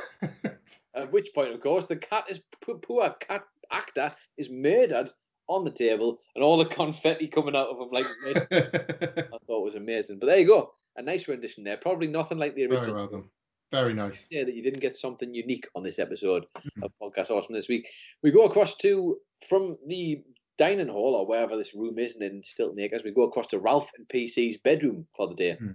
[0.96, 5.10] At which point, of course, the cat is poor, cat actor is murdered
[5.48, 8.06] on the table, and all the confetti coming out of him like
[8.52, 10.18] I thought it was amazing.
[10.18, 11.76] But there you go, a nice rendition there.
[11.76, 12.94] Probably nothing like the Very original.
[12.96, 13.24] well done.
[13.72, 14.28] Very nice.
[14.30, 16.84] Yeah, that you didn't get something unique on this episode Mhm.
[16.84, 17.88] of Podcast Awesome this week.
[18.22, 19.18] We go across to
[19.48, 20.22] from the
[20.58, 23.02] dining hall or wherever this room is in Stilton Acres.
[23.02, 25.74] We go across to Ralph and PC's bedroom for the day Mhm.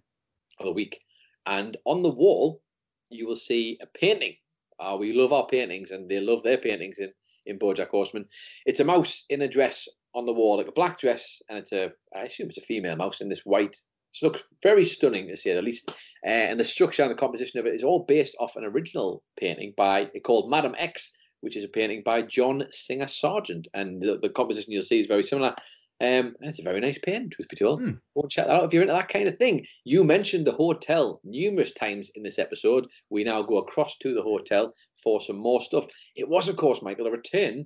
[0.59, 1.03] or the week,
[1.45, 2.61] and on the wall
[3.09, 4.36] you will see a painting.
[4.80, 7.11] Uh, we love our paintings, and they love their paintings in
[7.45, 8.25] in BoJack Horseman.
[8.65, 11.71] It's a mouse in a dress on the wall, like a black dress, and it's
[11.71, 13.75] a I assume it's a female mouse in this white.
[14.13, 15.91] It looks very stunning to say the least.
[16.25, 19.23] Uh, and the structure and the composition of it is all based off an original
[19.39, 21.11] painting by called Madam X,
[21.41, 23.67] which is a painting by John Singer Sargent.
[23.73, 25.55] And the, the composition you'll see is very similar.
[26.02, 27.82] Um, it's a very nice painting, truth be told.
[27.82, 27.91] Hmm.
[28.16, 29.66] Go and check that out if you're into that kind of thing.
[29.84, 32.88] You mentioned the hotel numerous times in this episode.
[33.10, 34.74] We now go across to the hotel
[35.04, 35.88] for some more stuff.
[36.16, 37.66] It was, of course, Michael, a return.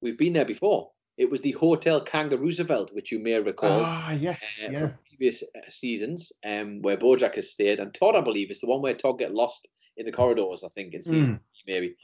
[0.00, 0.90] We've been there before.
[1.18, 4.64] It was the Hotel Kangaroo Roosevelt, which you may recall Ah, yes.
[4.68, 4.78] uh, Yeah.
[4.80, 8.66] from previous uh, seasons, um, where Bojack has stayed, and Todd, I believe, is the
[8.68, 10.62] one where Todd get lost in the corridors.
[10.62, 11.96] I think in season three, maybe.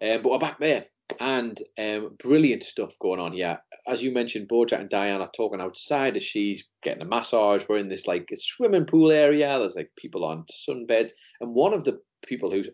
[0.00, 0.86] Um, but we're back there,
[1.20, 3.58] and um, brilliant stuff going on here.
[3.86, 7.64] As you mentioned, Bojack and Diane are talking outside as she's getting a massage.
[7.68, 9.58] We're in this like swimming pool area.
[9.58, 12.70] There's like people on sunbeds, and one of the people who's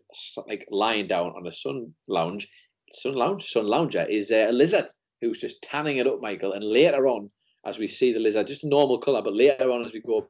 [0.47, 2.49] like lying down on a sun lounge,
[2.93, 4.87] sun lounge, sun lounger is uh, a lizard
[5.21, 6.53] who's just tanning it up, Michael.
[6.53, 7.31] And later on,
[7.67, 10.29] as we see the lizard, just normal color, but later on, as we go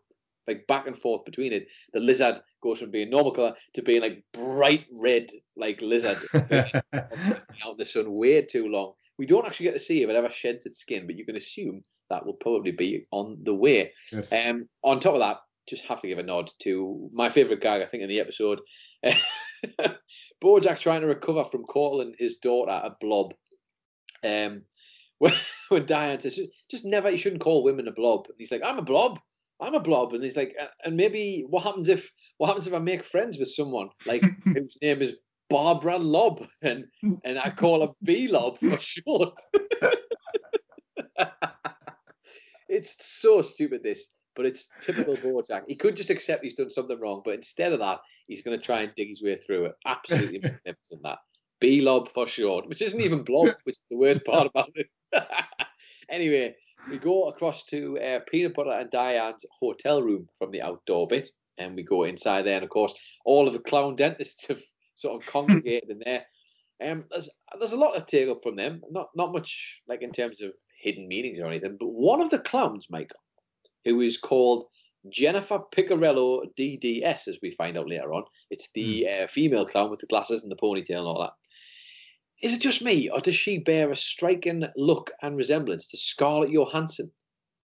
[0.49, 4.03] like back and forth between it, the lizard goes from being normal color to being
[4.03, 6.43] like bright red, like lizard out
[6.93, 8.95] in the sun way too long.
[9.19, 11.37] We don't actually get to see if it ever sheds its skin, but you can
[11.37, 13.93] assume that will probably be on the way.
[14.11, 14.29] Good.
[14.33, 15.39] Um, on top of that,
[15.69, 18.61] just have to give a nod to my favorite gag, I think, in the episode.
[20.43, 23.35] Bojack trying to recover from calling his daughter a blob.
[24.25, 24.63] Um,
[25.19, 25.33] when,
[25.69, 26.41] when Diane says,
[26.71, 28.27] just never, you shouldn't call women a blob.
[28.27, 29.21] And he's like, I'm a blob.
[29.61, 30.15] I'm a blob.
[30.15, 33.39] And he's like, "Uh, and maybe what happens if, what happens if I make friends
[33.39, 35.15] with someone like whose name is
[35.51, 36.85] Barbara Lob and,
[37.25, 39.39] and I call her B Lob for short?
[42.69, 45.63] it's so stupid, this, but it's typical Bojack.
[45.67, 48.65] He could just accept he's done something wrong, but instead of that, he's going to
[48.65, 49.73] try and dig his way through it.
[49.87, 51.19] Absolutely magnificent, that.
[51.61, 54.87] B Lob for short, which isn't even blob, which is the worst part about it.
[56.09, 56.55] anyway,
[56.91, 61.31] we go across to uh, Peanut Butter and Diane's hotel room from the outdoor bit,
[61.59, 62.57] and we go inside there.
[62.57, 64.61] And of course, all of the clown dentists have
[64.95, 66.25] sort of congregated in there.
[66.83, 67.29] Um, there's
[67.59, 68.83] there's a lot to take up from them.
[68.91, 71.77] Not not much like in terms of hidden meanings or anything.
[71.79, 73.21] But one of the clowns, Michael,
[73.85, 74.67] who is called
[75.11, 78.25] Jennifer Picarello DDS, as we find out later on.
[78.51, 81.33] It's the uh, female clown with the glasses and the ponytail and all that.
[82.43, 86.53] Is it just me, or does she bear a striking look and resemblance to Scarlett
[86.53, 87.11] Johansson?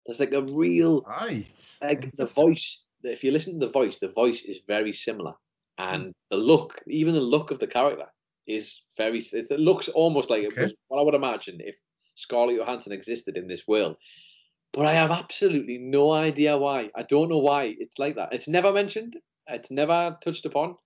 [0.07, 1.77] There's like a real Right.
[1.83, 2.85] like the voice.
[3.03, 5.35] If you listen to the voice, the voice is very similar,
[5.79, 8.07] and the look, even the look of the character,
[8.47, 9.19] is very.
[9.19, 10.63] It looks almost like it Okay.
[10.63, 11.77] was what I would imagine if
[12.17, 13.97] Scarlett Johansson existed in this world.
[14.73, 16.91] But I have absolutely no idea why.
[16.95, 18.33] I don't know why it's like that.
[18.35, 19.17] It's never mentioned.
[19.47, 20.77] It's never touched upon.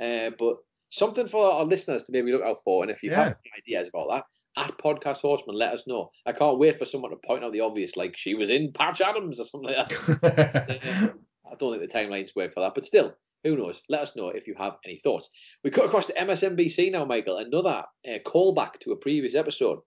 [0.00, 0.56] Uh, but
[0.88, 2.82] something for our listeners to maybe look out for.
[2.82, 4.24] And if you have any ideas about that,
[4.56, 6.10] at Podcast Horseman, let us know.
[6.24, 9.00] I can't wait for someone to point out the obvious, like she was in Patch
[9.00, 11.14] Adams or something like that.
[11.50, 13.14] I don't think the timelines work for that, but still,
[13.44, 13.82] who knows?
[13.88, 15.30] Let us know if you have any thoughts.
[15.62, 17.36] We cut across to MSNBC now, Michael.
[17.36, 19.80] Another uh, callback to a previous episode.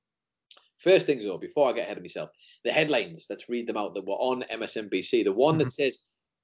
[0.78, 2.30] First things though, before I get ahead of myself,
[2.64, 3.26] the headlines.
[3.30, 5.26] Let's read them out that were on MSNBC.
[5.26, 6.00] The one that says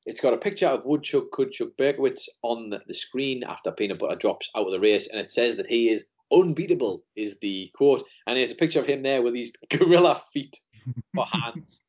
[0.06, 4.50] it's got a picture of Woodchuck Coodchuck Berkowitz on the screen after Peanut Butter drops
[4.56, 7.04] out of the race, and it says that he is unbeatable.
[7.16, 10.60] Is the quote, and there's a picture of him there with these gorilla feet
[11.16, 11.82] for hands.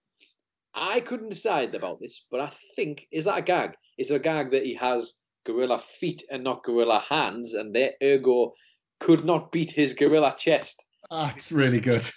[0.75, 3.75] I couldn't decide about this, but I think is that a gag?
[3.99, 5.15] Is it a gag that he has
[5.45, 8.53] gorilla feet and not gorilla hands, and their ergo
[9.01, 10.85] could not beat his gorilla chest?
[11.11, 12.09] That's really good.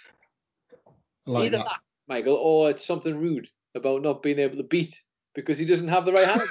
[1.26, 1.66] I like Either that.
[1.66, 5.00] that, Michael, or it's something rude about not being able to beat
[5.34, 6.48] because he doesn't have the right hand.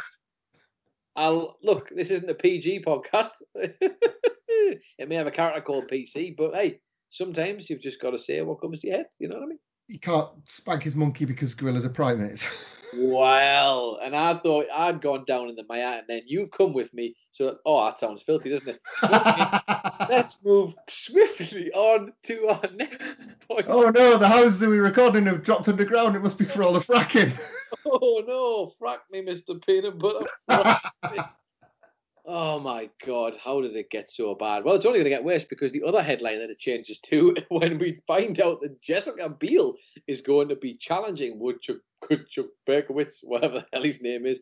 [1.15, 1.89] I'll look.
[1.93, 3.31] This isn't a PG podcast.
[3.55, 8.41] it may have a character called PC, but hey, sometimes you've just got to say
[8.41, 9.07] what comes to your head.
[9.19, 9.59] You know what I mean?
[9.87, 12.45] You can't spank his monkey because gorillas are primates.
[12.97, 16.91] Well, and I thought I'd gone down in the mire, and then you've come with
[16.93, 17.15] me.
[17.29, 18.81] So, oh, that sounds filthy, doesn't it?
[20.09, 23.67] Let's move swiftly on to our next point.
[23.69, 26.15] oh no, the houses that we are recording have dropped underground.
[26.15, 27.31] It must be for all the fracking.
[27.85, 29.63] Oh no, frack me, Mr.
[29.65, 30.25] Peanut Butter.
[32.25, 34.63] oh my god, how did it get so bad?
[34.63, 37.35] Well, it's only going to get worse because the other headline that it changes to
[37.49, 39.75] when we find out that Jessica Biel
[40.07, 41.77] is going to be challenging Woodchuck,
[42.09, 44.41] Woodchuck Berkowitz, whatever the hell his name is,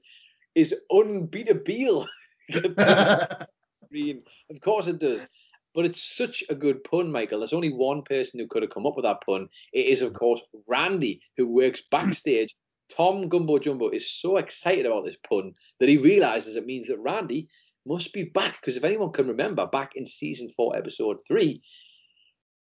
[0.56, 2.08] is unbeatable.
[3.88, 4.24] screen.
[4.50, 5.28] Of course it does.
[5.74, 7.40] But it's such a good pun, Michael.
[7.40, 9.48] There's only one person who could have come up with that pun.
[9.74, 12.56] It is, of course, Randy, who works backstage.
[12.96, 17.00] Tom Gumbo Jumbo is so excited about this pun that he realizes it means that
[17.00, 17.48] Randy
[17.86, 18.60] must be back.
[18.62, 21.62] Because if anyone can remember, back in season four, episode three,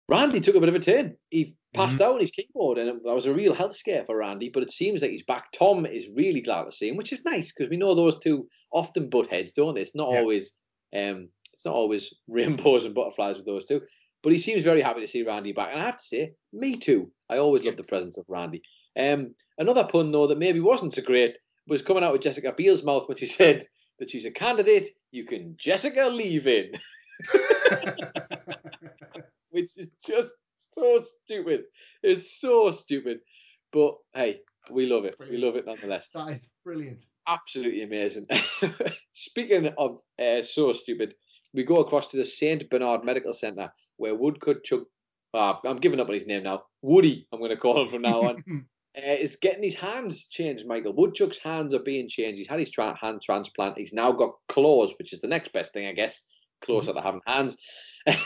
[0.09, 1.15] Randy took a bit of a turn.
[1.29, 4.49] He passed out on his keyboard, and that was a real health scare for Randy.
[4.49, 5.51] But it seems like he's back.
[5.51, 8.47] Tom is really glad to see him, which is nice because we know those two
[8.71, 9.81] often butt heads, don't they?
[9.81, 10.19] It's not Yeah.
[10.19, 10.51] always
[10.95, 13.81] um, it's not always rainbows and butterflies with those two.
[14.21, 16.77] But he seems very happy to see Randy back, and I have to say, me
[16.77, 17.11] too.
[17.29, 18.61] I always love the presence of Randy.
[18.97, 21.37] Um, another pun though that maybe wasn't so great
[21.67, 23.65] was coming out of Jessica Biel's mouth when she said
[23.99, 26.71] that she's a candidate you can Jessica leave in,
[29.51, 30.33] which is just
[30.73, 31.63] so stupid.
[32.01, 33.19] It's so stupid.
[33.71, 35.15] But hey, we love it.
[35.19, 37.03] We love it nonetheless that is brilliant.
[37.27, 38.27] absolutely amazing.
[39.13, 41.15] Speaking of uh, so stupid,
[41.53, 44.83] we go across to the Saint Bernard Medical Centre where Woodcut Chuck,
[45.33, 46.63] ah, I'm giving up on his name now.
[46.81, 48.43] Woody, I'm going to call him from now on.
[48.97, 50.67] uh, is getting his hands changed.
[50.67, 52.37] Michael Woodchuck's hands are being changed.
[52.37, 53.77] He's had his tra- hand transplant.
[53.77, 56.23] He's now got claws, which is the next best thing, I guess.
[56.61, 57.57] Closer to having hands.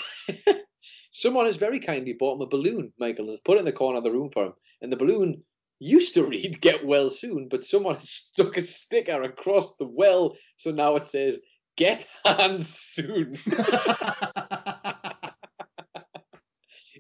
[1.12, 3.72] Someone has very kindly bought him a balloon, Michael, and has put it in the
[3.72, 4.54] corner of the room for him.
[4.82, 5.42] And the balloon
[5.80, 10.36] used to read "Get well soon," but someone has stuck a sticker across the well,
[10.58, 11.40] so now it says
[11.78, 13.38] "Get hands soon."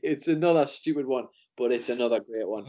[0.01, 1.25] it's another stupid one,
[1.57, 2.65] but it's another great one.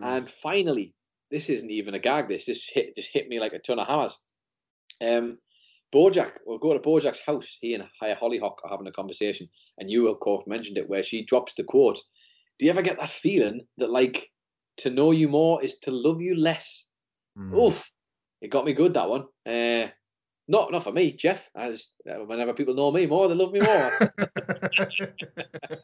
[0.00, 0.94] Oh, And finally,
[1.30, 2.28] this isn't even a gag.
[2.28, 4.18] This just hit just hit me like a ton of hammers.
[5.00, 5.38] Um,
[5.92, 7.58] Bojack, we'll go to Bojack's house.
[7.60, 11.02] He and Haya Hollyhock are having a conversation, and you, of course, mentioned it where
[11.02, 12.00] she drops the quote.
[12.58, 14.30] Do you ever get that feeling that like
[14.78, 16.86] to know you more is to love you less?
[17.38, 17.66] Mm.
[17.66, 17.92] Oof,
[18.40, 19.26] it got me good that one.
[19.44, 19.88] Uh,
[20.48, 21.48] not not for me, Jeff.
[21.54, 23.98] As uh, whenever people know me more, they love me more.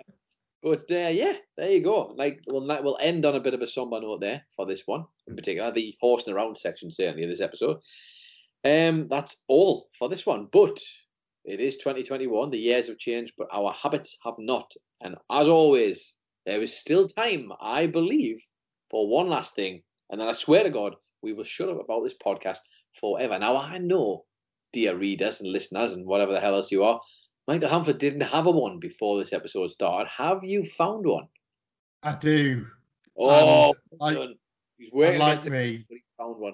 [0.63, 2.15] But uh, yeah, there you go.
[2.17, 5.05] Like we'll we'll end on a bit of a somber note there for this one
[5.29, 7.79] in particular, the horsing around section certainly of this episode.
[8.65, 10.49] Um, that's all for this one.
[10.53, 10.81] But
[11.45, 12.51] it is 2021.
[12.51, 14.73] The years have changed, but our habits have not.
[15.01, 18.43] And as always, there is still time, I believe,
[18.91, 19.83] for one last thing.
[20.11, 22.59] And then I swear to God, we will shut up about this podcast
[23.01, 23.39] forever.
[23.39, 24.25] Now I know,
[24.73, 27.01] dear readers and listeners and whatever the hell else you are,
[27.49, 30.07] Michael Hamford didn't have a one before this episode started.
[30.11, 31.29] Have you found one?
[32.03, 32.67] I do.
[33.19, 34.35] Oh, I- done.
[34.77, 35.19] he's waiting.
[35.19, 35.87] like for- me.
[35.89, 36.53] but he found one.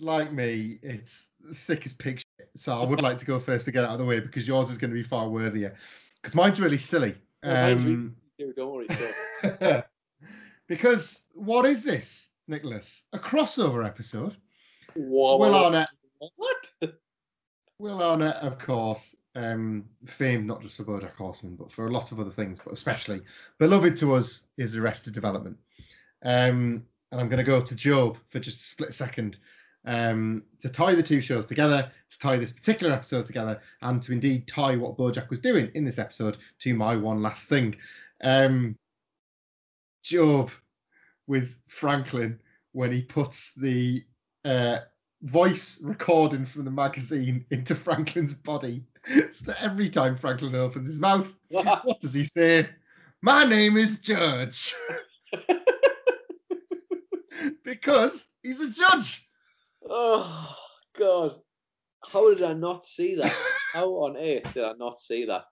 [0.00, 2.50] Like me, it's thick as pig shit.
[2.56, 4.68] So I would like to go first to get out of the way because yours
[4.68, 5.74] is going to be far worthier.
[6.20, 7.14] Because mine's really silly.
[7.44, 8.86] Oh, Um, Dude, don't worry.
[8.90, 9.82] So.
[10.68, 13.04] because what is this, Nicholas?
[13.12, 14.36] A crossover episode.
[14.96, 16.72] Whoa, Will whoa, Arnett, What?
[17.78, 22.10] Will Arnett, of course, um, famed not just for BoJack Horseman, but for a lot
[22.10, 23.20] of other things, but especially
[23.58, 25.56] beloved to us is Arrested Development.
[26.24, 29.36] Um, and I'm going to go to GOB for just a split second
[29.84, 34.12] um, to tie the two shows together, to tie this particular episode together, and to
[34.12, 37.76] indeed tie what BoJack was doing in this episode to my one last thing.
[38.24, 38.74] Um,
[40.10, 40.50] GOB
[41.26, 42.40] with Franklin
[42.72, 44.02] when he puts the
[44.44, 44.78] uh,
[45.22, 48.82] voice recording from the magazine into Franklin's body.
[49.06, 52.68] That every time Franklin opens his mouth, what does he say?
[53.22, 54.74] My name is Judge.
[57.64, 59.28] because he's a judge.
[59.88, 60.56] Oh
[60.98, 61.34] God!
[62.10, 63.34] How did I not see that?
[63.72, 65.44] How on earth did I not see that?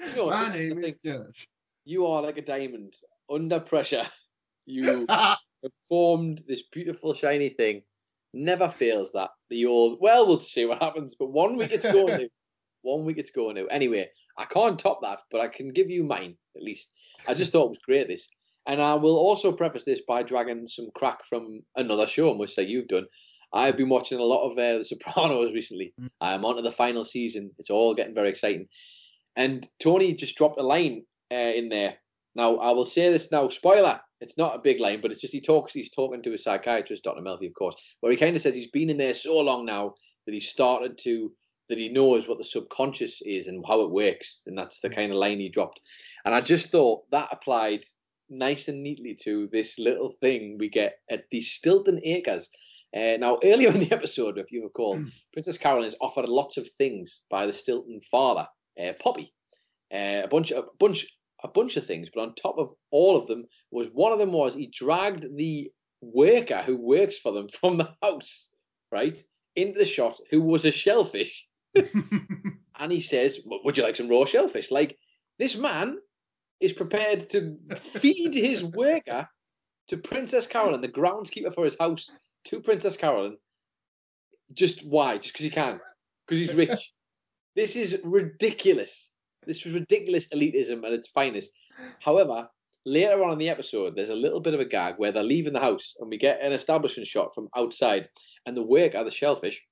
[0.00, 0.96] you know, My this is the name is.
[0.96, 1.48] Judge.
[1.84, 2.94] You are like a diamond
[3.30, 4.06] under pressure.
[4.66, 5.38] You have
[5.88, 7.82] formed this beautiful shiny thing.
[8.38, 9.30] Never fails that.
[9.50, 11.16] The old well, we'll see what happens.
[11.18, 12.28] But one week it's going to.
[12.82, 13.66] One week it's going to.
[13.68, 16.94] Anyway, I can't top that, but I can give you mine at least.
[17.26, 18.28] I just thought it was great this.
[18.66, 22.68] And I will also preface this by dragging some crack from another show, which that
[22.68, 23.06] you've done.
[23.52, 25.94] I've been watching a lot of uh, The Sopranos recently.
[26.00, 26.10] Mm.
[26.20, 27.50] I'm onto the final season.
[27.58, 28.68] It's all getting very exciting.
[29.36, 31.96] And Tony just dropped a line uh, in there.
[32.34, 34.00] Now, I will say this now, spoiler.
[34.20, 35.72] It's not a big line, but it's just he talks.
[35.72, 37.22] He's talking to a psychiatrist, Dr.
[37.22, 39.94] Melfi, of course, where he kind of says he's been in there so long now
[40.26, 41.32] that he started to
[41.68, 45.12] that he knows what the subconscious is and how it works, and that's the kind
[45.12, 45.80] of line he dropped.
[46.24, 47.84] And I just thought that applied
[48.30, 52.48] nice and neatly to this little thing we get at the Stilton Acres.
[52.96, 54.98] Uh, now, earlier in the episode, if you recall,
[55.32, 58.46] Princess Carolyn is offered lots of things by the Stilton father,
[58.82, 59.34] uh, Poppy,
[59.92, 61.06] uh, a bunch a bunch
[61.42, 62.08] a bunch of things.
[62.12, 65.70] But on top of all of them was one of them was he dragged the
[66.00, 68.50] worker who works for them from the house,
[68.92, 69.18] right,
[69.56, 74.24] into the shot, who was a shellfish, and he says, "Would you like some raw
[74.24, 74.96] shellfish?" Like
[75.38, 75.98] this man
[76.60, 79.28] is prepared to feed his worker
[79.88, 82.10] to Princess Carolyn, the groundskeeper for his house,
[82.44, 83.36] to Princess Carolyn.
[84.52, 85.18] Just why?
[85.18, 85.80] Just because he can?
[86.26, 86.92] Because he's rich.
[87.54, 89.10] this is ridiculous.
[89.46, 91.52] This was ridiculous elitism at its finest.
[92.00, 92.48] However,
[92.84, 95.52] later on in the episode, there's a little bit of a gag where they're leaving
[95.52, 98.08] the house and we get an establishment shot from outside,
[98.46, 99.62] and the worker, the shellfish,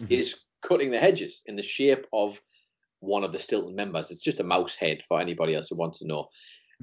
[0.00, 0.12] mm-hmm.
[0.12, 2.40] is cutting the hedges in the shape of
[3.00, 4.10] one of the Stilton members.
[4.10, 6.28] It's just a mouse head for anybody else who wants to know.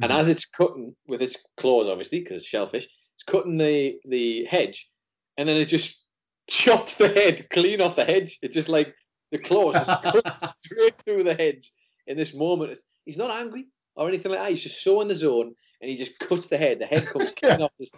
[0.02, 0.20] And mm-hmm.
[0.20, 4.90] as it's cutting with its claws, obviously, because shellfish, it's cutting the the hedge,
[5.38, 6.06] and then it just
[6.50, 8.40] chops the head clean off the hedge.
[8.42, 8.94] It's just like
[9.32, 11.72] the claws just cut straight through the hedge
[12.08, 12.78] in this moment.
[13.06, 14.50] He's not angry or anything like that.
[14.50, 16.80] He's just so in the zone, and he just cuts the head.
[16.80, 17.92] The head comes clean off this.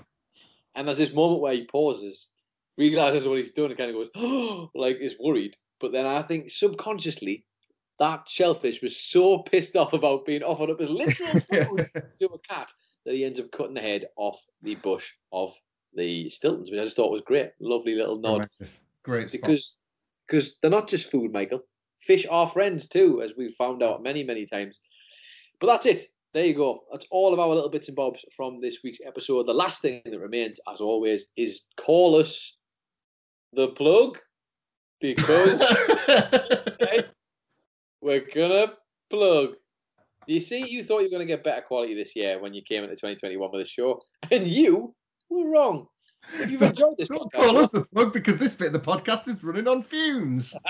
[0.76, 2.30] And there's this moment where he pauses,
[2.78, 5.56] realizes what he's done, and kind of goes, "Oh," like is worried.
[5.80, 7.46] But then I think subconsciously,
[8.00, 12.40] that shellfish was so pissed off about being offered up as literal food to a
[12.40, 12.72] cat
[13.06, 15.54] that he ends up cutting the head off the bush of
[15.94, 17.52] the Stiltons, which I just thought was great.
[17.60, 18.50] Lovely little nod.
[19.04, 19.42] Great spot.
[19.42, 19.78] because
[20.28, 21.64] because they're not just food, Michael.
[22.00, 24.80] Fish are friends too, as we've found out many, many times.
[25.60, 26.08] But that's it.
[26.34, 26.84] There you go.
[26.92, 29.48] That's all of our little bits and bobs from this week's episode.
[29.48, 32.58] The last thing that remains, as always, is call us
[33.54, 34.20] the plug
[35.00, 35.62] because
[38.02, 38.74] we're gonna
[39.10, 39.52] plug.
[40.28, 42.64] You see, you thought you were going to get better quality this year when you
[42.64, 44.02] came into 2021 with the show,
[44.32, 44.96] and you
[45.30, 45.88] were wrong.
[46.40, 48.80] If you've enjoyed this Don't podcast, call us the plug because this bit of the
[48.80, 50.56] podcast is running on fumes.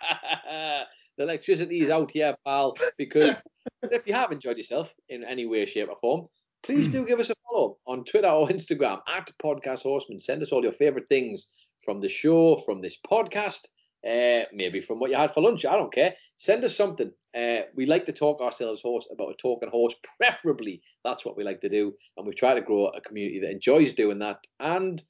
[1.16, 2.74] the electricity is out here, pal.
[2.96, 3.40] Because
[3.82, 6.26] if you have enjoyed yourself in any way, shape, or form,
[6.62, 10.18] please do give us a follow on Twitter or Instagram at Podcast Horseman.
[10.18, 11.48] Send us all your favorite things
[11.84, 13.66] from the show, from this podcast,
[14.06, 15.64] uh, maybe from what you had for lunch.
[15.64, 16.14] I don't care.
[16.36, 17.10] Send us something.
[17.36, 20.80] Uh, we like to talk ourselves horse about a talking horse, preferably.
[21.04, 23.92] That's what we like to do, and we try to grow a community that enjoys
[23.92, 24.38] doing that.
[24.60, 25.02] And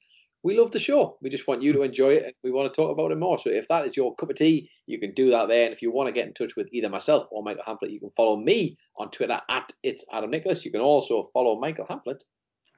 [0.43, 1.19] we love the show.
[1.21, 3.39] We just want you to enjoy it, and we want to talk about it more.
[3.39, 5.65] So if that is your cup of tea, you can do that there.
[5.65, 8.01] And if you want to get in touch with either myself or Michael Hamlet, you
[8.01, 10.65] can follow me on Twitter at it's Adam Nicholas.
[10.65, 12.23] You can also follow Michael Hamlet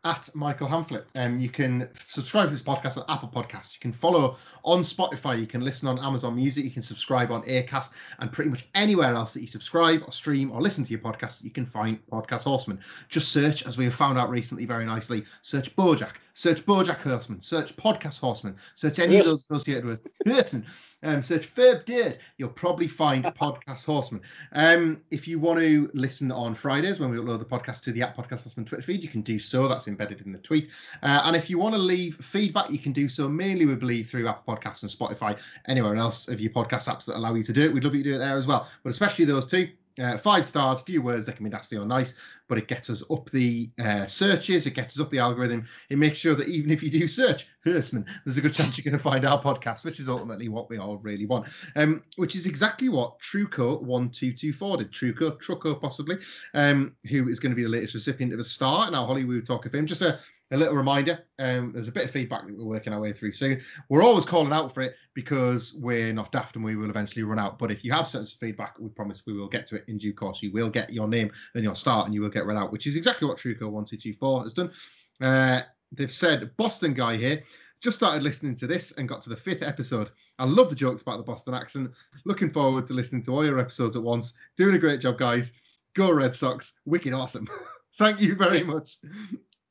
[0.05, 1.05] at Michael Hamflet.
[1.15, 3.74] Um, you can subscribe to this podcast on Apple Podcasts.
[3.74, 5.39] You can follow on Spotify.
[5.39, 6.65] You can listen on Amazon Music.
[6.65, 10.51] You can subscribe on Acast and pretty much anywhere else that you subscribe or stream
[10.53, 12.81] or listen to your podcast, you can find Podcast Horseman.
[13.09, 17.43] Just search, as we have found out recently very nicely, search Bojack, search Bojack Horseman,
[17.43, 19.27] search Podcast Horseman, search any Yes.
[19.27, 20.65] of those associated with Horseman,
[21.03, 22.17] um, search Ferb Dirt.
[22.39, 24.23] You'll probably find Podcast Horseman.
[24.53, 28.01] Um, if you want to listen on Fridays when we upload the podcast to the
[28.01, 29.69] app Podcast Horseman Twitter feed, you can do so.
[29.69, 30.71] That's embedded in the tweet.
[31.03, 34.09] Uh, and if you want to leave feedback, you can do so mainly, we believe,
[34.09, 35.39] through Apple Podcasts and Spotify,
[35.69, 37.75] anywhere else of your podcast apps that allow you to do it.
[37.75, 38.67] We'd love you to do it there as well.
[38.83, 39.69] But especially those two.
[39.99, 42.15] Uh, five stars, a few words, they can be nasty or nice,
[42.49, 45.67] but it gets us up the uh, searches, it gets us up the algorithm.
[45.91, 48.85] It makes sure that even if you do search Hersman, there's a good chance you're
[48.85, 51.49] going to find our podcast, which is ultimately what we all really want.
[51.77, 54.91] Um, which is exactly what Truco one two two four did.
[54.91, 56.19] Truco, Truco possibly,
[56.55, 59.45] um, who is going to be the latest recipient of a star in our Hollywood
[59.45, 59.87] Talk of Fame.
[59.87, 60.21] Just a,
[60.52, 63.32] a little reminder, um, there's a bit of feedback that we're working our way through
[63.32, 63.60] soon.
[63.89, 67.39] We're always calling out for it because we're not daft and we will eventually run
[67.39, 67.59] out.
[67.59, 69.98] But if you have sent us feedback, we promise we will get to it in
[69.98, 70.43] due course.
[70.43, 72.86] You will get your name and your start and you will get read out, which
[72.86, 74.72] is exactly what Truco one two two four has done.
[75.20, 75.62] Uh,
[75.93, 77.43] they've said Boston guy here
[77.81, 80.10] just started listening to this and got to the fifth episode.
[80.39, 81.90] I love the jokes about the Boston accent.
[82.27, 84.35] Looking forward to listening to all your episodes at once.
[84.56, 85.52] Doing a great job, guys.
[85.94, 86.74] Go Red Sox.
[86.85, 87.48] Wicked awesome.
[87.98, 88.98] Thank you very much.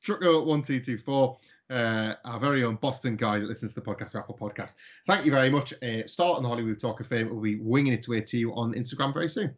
[0.06, 1.38] Trucko1224,
[1.70, 4.74] uh, our very own Boston guy that listens to the podcast, Apple Podcast.
[5.06, 5.72] Thank you very much.
[5.82, 7.30] Uh, start on the Hollywood Talk of Fame.
[7.30, 9.54] We'll be winging its way to you on Instagram very soon.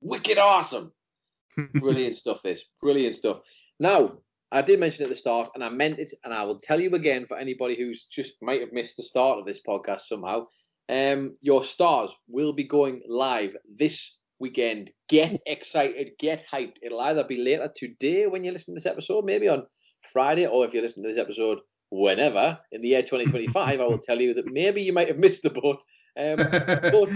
[0.00, 0.92] Wicked awesome.
[1.74, 2.64] Brilliant stuff, this.
[2.80, 3.40] Brilliant stuff.
[3.80, 4.18] Now,
[4.50, 6.90] I did mention at the start, and I meant it, and I will tell you
[6.90, 10.46] again for anybody who's just might have missed the start of this podcast somehow.
[10.88, 14.90] Um, your stars will be going live this weekend.
[15.08, 16.76] Get excited, get hyped.
[16.82, 19.64] It'll either be later today when you listen to this episode, maybe on
[20.12, 21.58] Friday, or if you listen to this episode
[21.90, 25.42] whenever in the year 2025, I will tell you that maybe you might have missed
[25.42, 25.82] the boat.
[26.18, 27.08] Um, but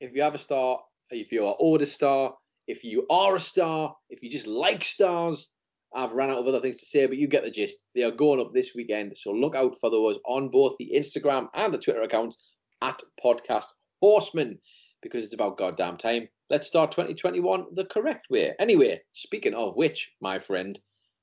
[0.00, 2.34] if you have a star, if you're an order star,
[2.66, 5.50] if you are a star, if you just like stars,
[5.94, 7.76] I've run out of other things to say, but you get the gist.
[7.94, 11.48] They are going up this weekend, so look out for those on both the Instagram
[11.54, 12.36] and the Twitter accounts
[12.82, 13.66] at Podcast
[14.00, 14.58] Horseman
[15.04, 16.28] because it's about goddamn time.
[16.50, 18.54] Let's start 2021 the correct way.
[18.58, 20.76] Anyway, speaking of which, my friend,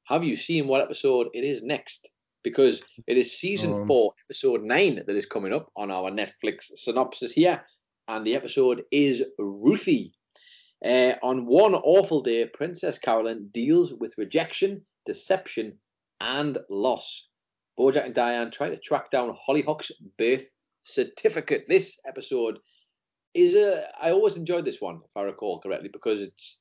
[0.06, 2.10] have you seen what episode it is next?
[2.44, 3.88] Because it is season Um.
[3.88, 7.66] four, episode nine, that is coming up on our Netflix synopsis here.
[8.08, 10.14] And the episode is Ruthie.
[10.84, 15.78] Uh, on one awful day, Princess Carolyn deals with rejection, deception,
[16.20, 17.28] and loss.
[17.80, 20.46] Bojack and Diane try to track down Hollyhock's birth
[20.84, 21.66] certificate.
[21.70, 22.58] This episode
[23.34, 23.88] is a.
[24.02, 26.60] I always enjoyed this one, if I recall correctly, because it's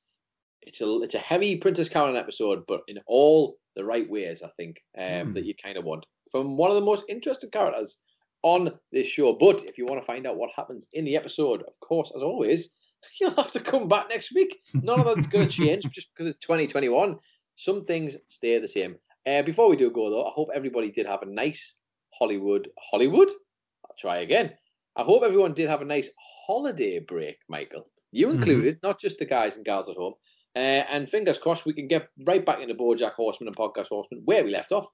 [0.62, 4.48] it's a it's a heavy Princess Carolyn episode, but in all the right ways, I
[4.56, 5.32] think um, Hmm.
[5.34, 7.98] that you kind of want from one of the most interesting characters
[8.42, 9.32] on this show.
[9.34, 12.22] But if you want to find out what happens in the episode, of course, as
[12.22, 12.70] always,
[13.20, 14.58] you'll have to come back next week.
[14.74, 17.16] None of that's going to change just because it's 2021.
[17.56, 18.96] Some things stay the same.
[19.26, 21.76] Uh, before we do go though, I hope everybody did have a nice
[22.18, 23.28] Hollywood Hollywood.
[23.28, 24.52] I'll try again.
[25.00, 26.10] I hope everyone did have a nice
[26.46, 27.88] holiday break, Michael.
[28.12, 28.34] You Mhm.
[28.34, 30.12] included, not just the guys and gals at home.
[30.54, 34.20] Uh, and fingers crossed, we can get right back into BoJack Horseman and Podcast Horseman
[34.26, 34.86] where we left off,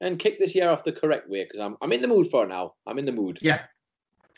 [0.00, 2.44] and kick this year off the correct way because I'm I'm in the mood for
[2.44, 2.74] it now.
[2.86, 3.38] I'm in the mood.
[3.42, 3.64] Yeah.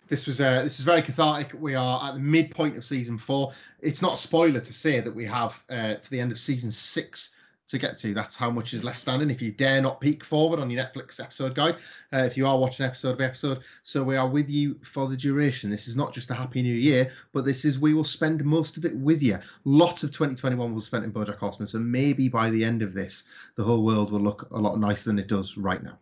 [0.09, 1.53] This was uh, this is very cathartic.
[1.61, 3.53] We are at the midpoint of season four.
[3.81, 6.71] It's not a spoiler to say that we have uh, to the end of season
[6.71, 7.31] six
[7.71, 8.13] to get to.
[8.13, 9.31] That's how much is left standing.
[9.31, 11.77] If you dare not peek forward on your Netflix episode guide,
[12.13, 15.17] uh, if you are watching episode by episode, so we are with you for the
[15.17, 15.71] duration.
[15.71, 18.77] This is not just a happy new year, but this is we will spend most
[18.77, 19.39] of it with you.
[19.65, 23.25] Lot of 2021 will spent in BoJack Horseman, so maybe by the end of this,
[23.57, 25.99] the whole world will look a lot nicer than it does right now.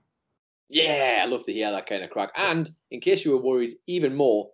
[0.71, 2.31] Yeah, I love to hear that kind of crack.
[2.37, 4.51] And in case you were worried even more,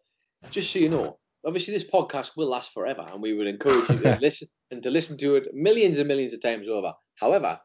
[0.50, 3.98] just so you know, obviously this podcast will last forever, and we would encourage you
[3.98, 6.92] to listen and to listen to it millions and millions of times over.
[7.16, 7.60] However,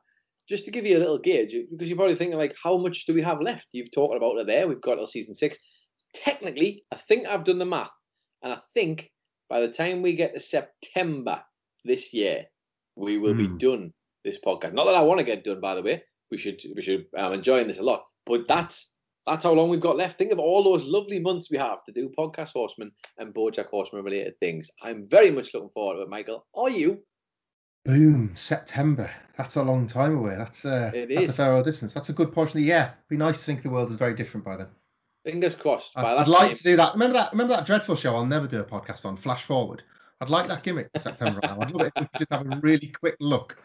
[0.47, 3.13] just to give you a little gauge, because you're probably thinking like, how much do
[3.13, 3.67] we have left?
[3.71, 4.67] You've talked about it there.
[4.67, 5.57] We've got till season six.
[6.13, 7.91] Technically, I think I've done the math,
[8.41, 9.11] and I think
[9.49, 11.43] by the time we get to September
[11.85, 12.45] this year,
[12.95, 13.55] we will Hmm.
[13.55, 13.93] be done
[14.23, 14.73] this podcast.
[14.73, 16.03] Not that I want to get done, by the way.
[16.31, 17.05] We should we should.
[17.15, 18.91] I'm enjoying this a lot, but that's
[19.27, 20.17] that's how long we've got left.
[20.17, 24.03] Think of all those lovely months we have to do podcast horseman and BoJack Horseman
[24.03, 24.69] related things.
[24.81, 26.47] I'm very much looking forward to it, Michael.
[26.55, 27.03] Are you?
[27.85, 29.09] Boom, September.
[29.37, 30.35] That's a long time away.
[30.37, 31.93] That's uh, It that's a fair old distance.
[31.93, 32.93] That's a good portion of the year.
[32.97, 34.67] It'd Be nice to think the world is very different by then.
[35.25, 35.93] Fingers crossed.
[35.95, 36.93] I'd, I'd like to do that.
[36.93, 37.31] Remember that?
[37.31, 38.15] Remember that dreadful show?
[38.15, 39.15] I'll never do a podcast on.
[39.15, 39.83] Flash forward.
[40.21, 41.39] I'd like that gimmick for September.
[41.43, 43.57] I'd love it if we could just have a really quick look.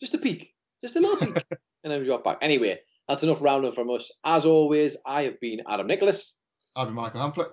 [0.00, 1.44] just a peek, just a little peek,
[1.84, 2.38] and then we drop back.
[2.40, 4.10] Anyway, that's enough rounding from us.
[4.24, 6.36] As always, I have been Adam Nicholas,
[6.74, 7.50] I'll be Michael Hamflet.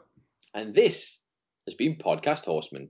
[0.53, 1.19] and this
[1.67, 2.89] has been Podcast Horseman.